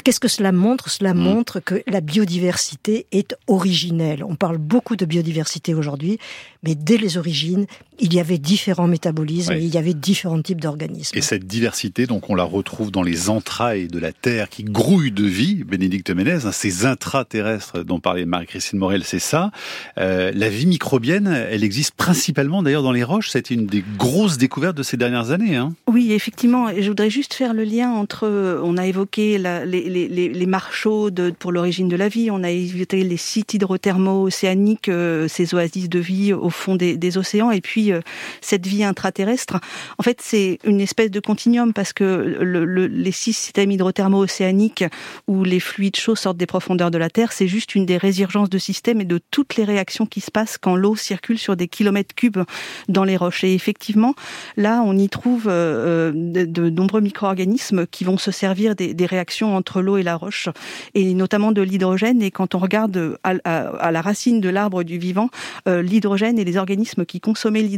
[0.03, 0.89] Qu'est-ce que cela montre?
[0.89, 1.17] Cela mmh.
[1.17, 4.23] montre que la biodiversité est originelle.
[4.23, 6.19] On parle beaucoup de biodiversité aujourd'hui,
[6.63, 7.65] mais dès les origines,
[7.99, 11.17] il y avait différents métabolismes, il y avait différents types d'organismes.
[11.17, 15.11] Et cette diversité, donc, on la retrouve dans les entrailles de la Terre qui grouillent
[15.11, 19.51] de vie, Bénédicte Ménez, hein, ces intraterrestres dont parlait Marie-Christine Morel, c'est ça.
[19.97, 23.29] Euh, la vie microbienne, elle existe principalement d'ailleurs dans les roches.
[23.29, 25.55] C'était une des grosses découvertes de ces dernières années.
[25.55, 25.73] Hein.
[25.87, 26.67] Oui, effectivement.
[26.77, 31.09] Je voudrais juste faire le lien entre, on a évoqué la, les, les, les marchaux
[31.09, 35.53] de, pour l'origine de la vie, on a évoqué les sites hydrothermaux océaniques, euh, ces
[35.53, 38.01] oasis de vie au fond des, des océans, et puis euh,
[38.41, 39.59] cette vie intraterrestre.
[39.97, 44.85] En fait, c'est une espèce de continuum parce que le, le, les systèmes hydrothermaux océaniques
[45.27, 48.49] où les fluides chauds sortent des profondeurs de la Terre, c'est juste une des résurgences
[48.49, 51.67] de systèmes et de toutes les réactions qui se passent quand l'eau circule sur des
[51.67, 52.43] kilomètres cubes
[52.89, 53.43] dans les roches.
[53.43, 54.13] Et effectivement,
[54.55, 59.55] là, on y trouve euh, de, de, nombreux micro-organismes qui vont se servir des, réactions
[59.55, 60.49] entre l'eau et la roche,
[60.93, 62.21] et notamment de l'hydrogène.
[62.21, 65.29] Et quand on regarde à, la racine de l'arbre du vivant,
[65.67, 67.76] euh, l'hydrogène et les organismes qui consommaient l'hydrogène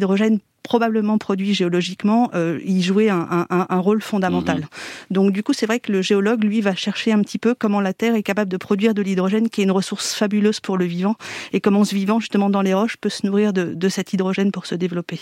[0.62, 4.60] probablement produit géologiquement, euh, y jouait un, un, un rôle fondamental.
[4.60, 5.14] Mmh.
[5.14, 7.82] Donc du coup, c'est vrai que le géologue, lui, va chercher un petit peu comment
[7.82, 10.86] la Terre est capable de produire de l'hydrogène, qui est une ressource fabuleuse pour le
[10.86, 11.16] vivant,
[11.54, 14.52] et comment ce vivant, justement, dans les roches, peut se nourrir de, de cet hydrogène
[14.52, 15.22] pour se développer.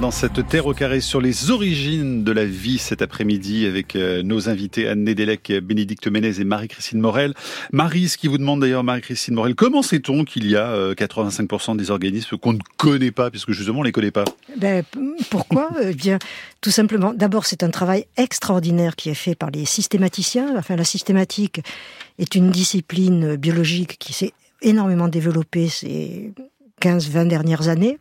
[0.00, 4.22] Dans cette terre au carré sur les origines de la vie cet après-midi avec euh,
[4.22, 7.32] nos invités Anne Nedelec, Bénédicte Ménez et Marie-Christine Morel.
[7.72, 11.76] Marie, ce qui vous demande d'ailleurs Marie-Christine Morel, comment sait-on qu'il y a 85% euh,
[11.76, 14.24] des organismes qu'on ne connaît pas, puisque justement on les connaît pas?
[14.56, 14.84] Ben,
[15.30, 15.70] Pourquoi?
[15.82, 16.18] Eh bien,
[16.60, 20.56] tout simplement, d'abord c'est un travail extraordinaire qui est fait par les systématiciens.
[20.58, 21.60] Enfin, la systématique
[22.18, 24.32] est une discipline biologique qui s'est
[24.62, 26.32] énormément développée ces
[26.82, 27.98] 15-20 dernières années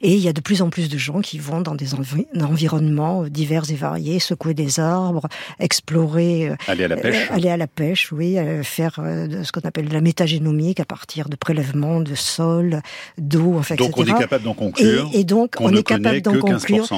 [0.00, 3.24] et il y a de plus en plus de gens qui vont dans des environnements
[3.24, 5.28] divers et variés, secouer des arbres,
[5.58, 9.50] explorer, euh, aller à la pêche, euh, aller à la pêche, oui, euh, faire ce
[9.52, 12.80] qu'on appelle de la métagénomique à partir de prélèvements de sol,
[13.18, 15.10] d'eau, enfin, donc on est capable d'en conclure.
[15.12, 16.88] Et, donc on, est capable d'en conclure.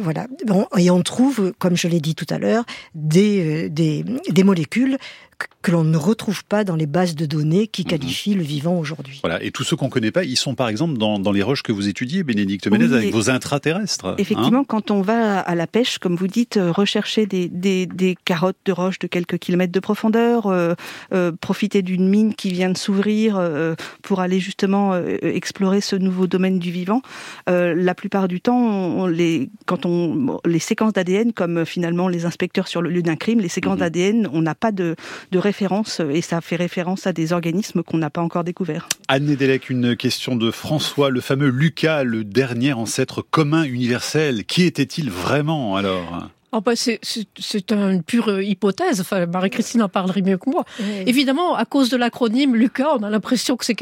[0.00, 0.26] Voilà.
[0.46, 4.98] Bon, et on trouve, comme je l'ai dit tout à l'heure, des, des, des molécules
[5.62, 7.88] que l'on ne retrouve pas dans les bases de données qui mhm.
[7.88, 9.20] qualifient le vivant aujourd'hui.
[9.22, 11.42] Voilà, et tous ceux qu'on ne connaît pas, ils sont par exemple dans, dans, les
[11.42, 14.06] roches que vous étudiez, Bénédicte Ménez, avec vos intraterrestres.
[14.06, 14.14] Hein.
[14.18, 18.16] Effectivement, quand on va à la pêche, comme vous dites, euh, rechercher des, des, des
[18.24, 20.74] carottes de roches de quelques kilomètres de profondeur, euh,
[21.12, 25.96] euh, profiter d'une mine qui vient de s'ouvrir euh, pour aller justement euh, explorer ce
[25.96, 27.02] nouveau domaine du vivant,
[27.48, 32.24] euh, la plupart du temps, on, les, quand on, les séquences d'ADN, comme finalement les
[32.24, 33.80] inspecteurs sur le lieu d'un crime, les séquences mhm.
[33.80, 34.96] d'ADN, on n'a pas de,
[35.30, 38.88] de référence et ça fait référence à des organismes qu'on n'a pas encore découverts.
[39.08, 44.44] Anne Nedelec, une question de François, le fameux Lucas, le dernier ancêtre commun universel.
[44.44, 46.28] Qui était-il vraiment alors?
[46.52, 46.98] Oh bah c'est
[47.70, 49.00] une pure hypothèse.
[49.00, 50.64] Enfin, Marie-Christine en parlerait mieux que moi.
[50.80, 50.86] Oui.
[51.06, 53.76] Évidemment, à cause de l'acronyme Lucas, on a l'impression que c'est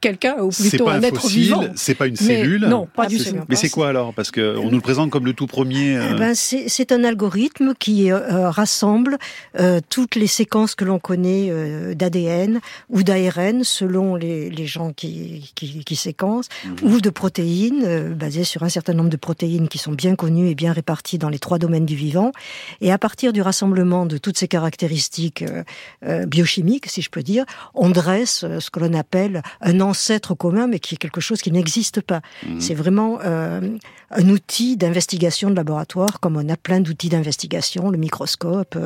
[0.00, 1.64] quelqu'un ou C'est plutôt pas un, un être fossile, vivant.
[1.74, 2.66] c'est pas une Mais cellule.
[2.68, 3.36] non, pas du tout.
[3.48, 4.14] Mais c'est quoi alors?
[4.14, 5.96] Parce qu'on nous le présente comme le tout premier.
[5.96, 9.18] euh, Eh ben, c'est c'est un algorithme qui euh, rassemble
[9.60, 14.92] euh, toutes les séquences que l'on connaît euh, d'ADN ou d'ARN selon les, les gens
[14.92, 16.76] qui, qui, qui séquencent, Mhm.
[16.94, 20.48] ou de protéines euh, basées sur un certain nombre de protéines qui sont bien connues
[20.48, 22.30] et bien réparties dans les trois domaines du vivant.
[22.80, 25.62] Et à partir du rassemblement de toutes ces caractéristiques euh,
[26.04, 27.44] euh, biochimiques, si je peux dire,
[27.74, 31.40] on dresse euh, ce que l'on appelle un ancêtre commun, mais qui est quelque chose
[31.44, 32.20] qui n'existe pas.
[32.46, 32.60] Mhm.
[32.60, 33.60] C'est vraiment euh,
[34.10, 38.76] un outil d'investigation de laboratoire, comme on a plein d'outils d'investigation, le microscope,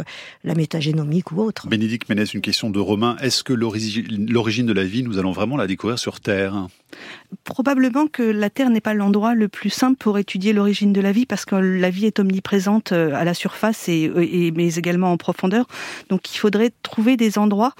[0.44, 1.68] la métagénomique ou autre.
[1.68, 3.16] Bénédicte Ménès, une question de Romain.
[3.20, 4.06] Est-ce que l'origi-
[4.36, 6.54] l'origine de la vie, nous allons vraiment la découvrir sur Terre?
[7.44, 11.12] Probablement que la Terre n'est pas l'endroit le plus simple pour étudier l'origine de la
[11.12, 15.12] vie parce que la vie est omniprésente euh, à la surface et, et- mais également
[15.12, 15.66] en profondeur.
[16.08, 17.72] Donc il faudrait trouver des endroits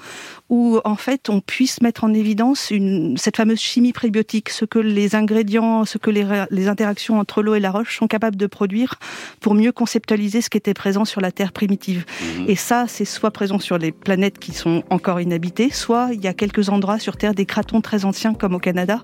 [0.49, 4.79] où en fait on puisse mettre en évidence une, cette fameuse chimie prébiotique, ce que
[4.79, 8.47] les ingrédients, ce que les, les interactions entre l'eau et la roche sont capables de
[8.47, 8.95] produire
[9.41, 12.05] pour mieux conceptualiser ce qui était présent sur la Terre primitive.
[12.47, 16.27] Et ça, c'est soit présent sur les planètes qui sont encore inhabitées, soit il y
[16.27, 19.01] a quelques endroits sur Terre, des cratons très anciens comme au Canada,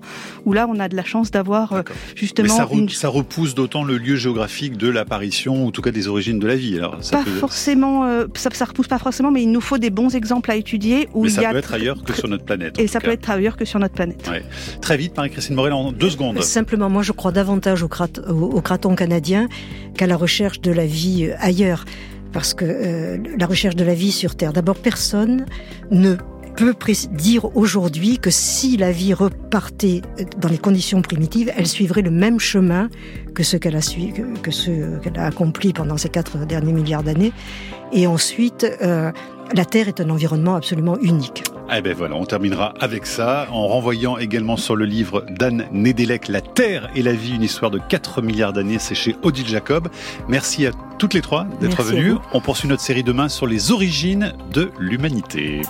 [0.48, 3.08] où là on a de la chance d'avoir euh, Mais justement ça, re- une ça
[3.08, 6.56] repousse d'autant le lieu géographique de l'apparition, ou en tout cas des origines de la
[6.56, 6.76] vie.
[6.76, 9.78] Alors, ça pas peut, forcément, euh, ça, ça repousse pas forcément, mais il nous faut
[9.78, 12.12] des bons exemples à étudier où mais il ça y a peut être ailleurs que
[12.14, 12.78] sur notre planète.
[12.78, 13.06] et ça cas.
[13.08, 14.26] peut être ailleurs que sur notre planète.
[14.30, 14.42] Ouais.
[14.80, 16.42] Très vite, Marie-Christine Morel, en deux secondes.
[16.42, 19.48] Simplement, moi, je crois davantage au, crat au, au craton canadien
[19.96, 21.84] qu'à la recherche de la vie euh, ailleurs.
[22.32, 25.46] Parce que euh, la recherche de la vie sur Terre, d'abord, personne
[25.90, 26.16] ne
[26.58, 26.74] peut
[27.12, 32.10] dire aujourd'hui que si la vie repartait euh, dans les conditions primitives, elle suivrait le
[32.10, 32.88] même chemin
[33.32, 37.04] que ce qu'elle a, que, que ce qu'elle a accompli pendant ces quatre derniers milliards
[37.04, 37.32] d'années.
[37.92, 39.12] Et ensuite, euh,
[39.54, 41.44] la Terre est un environnement absolument unique.
[41.74, 46.28] Eh ben voilà, on terminera avec ça, en renvoyant également sur le livre d'Anne Nedelec,
[46.28, 49.88] La Terre et la vie, une histoire de 4 milliards d'années, c'est chez Odile Jacob.
[50.28, 52.14] Merci à toutes les trois d'être venues.
[52.32, 55.60] On poursuit notre série demain sur les origines de l'humanité.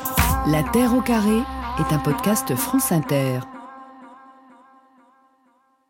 [0.47, 1.39] La Terre au carré
[1.81, 3.41] est un podcast France Inter.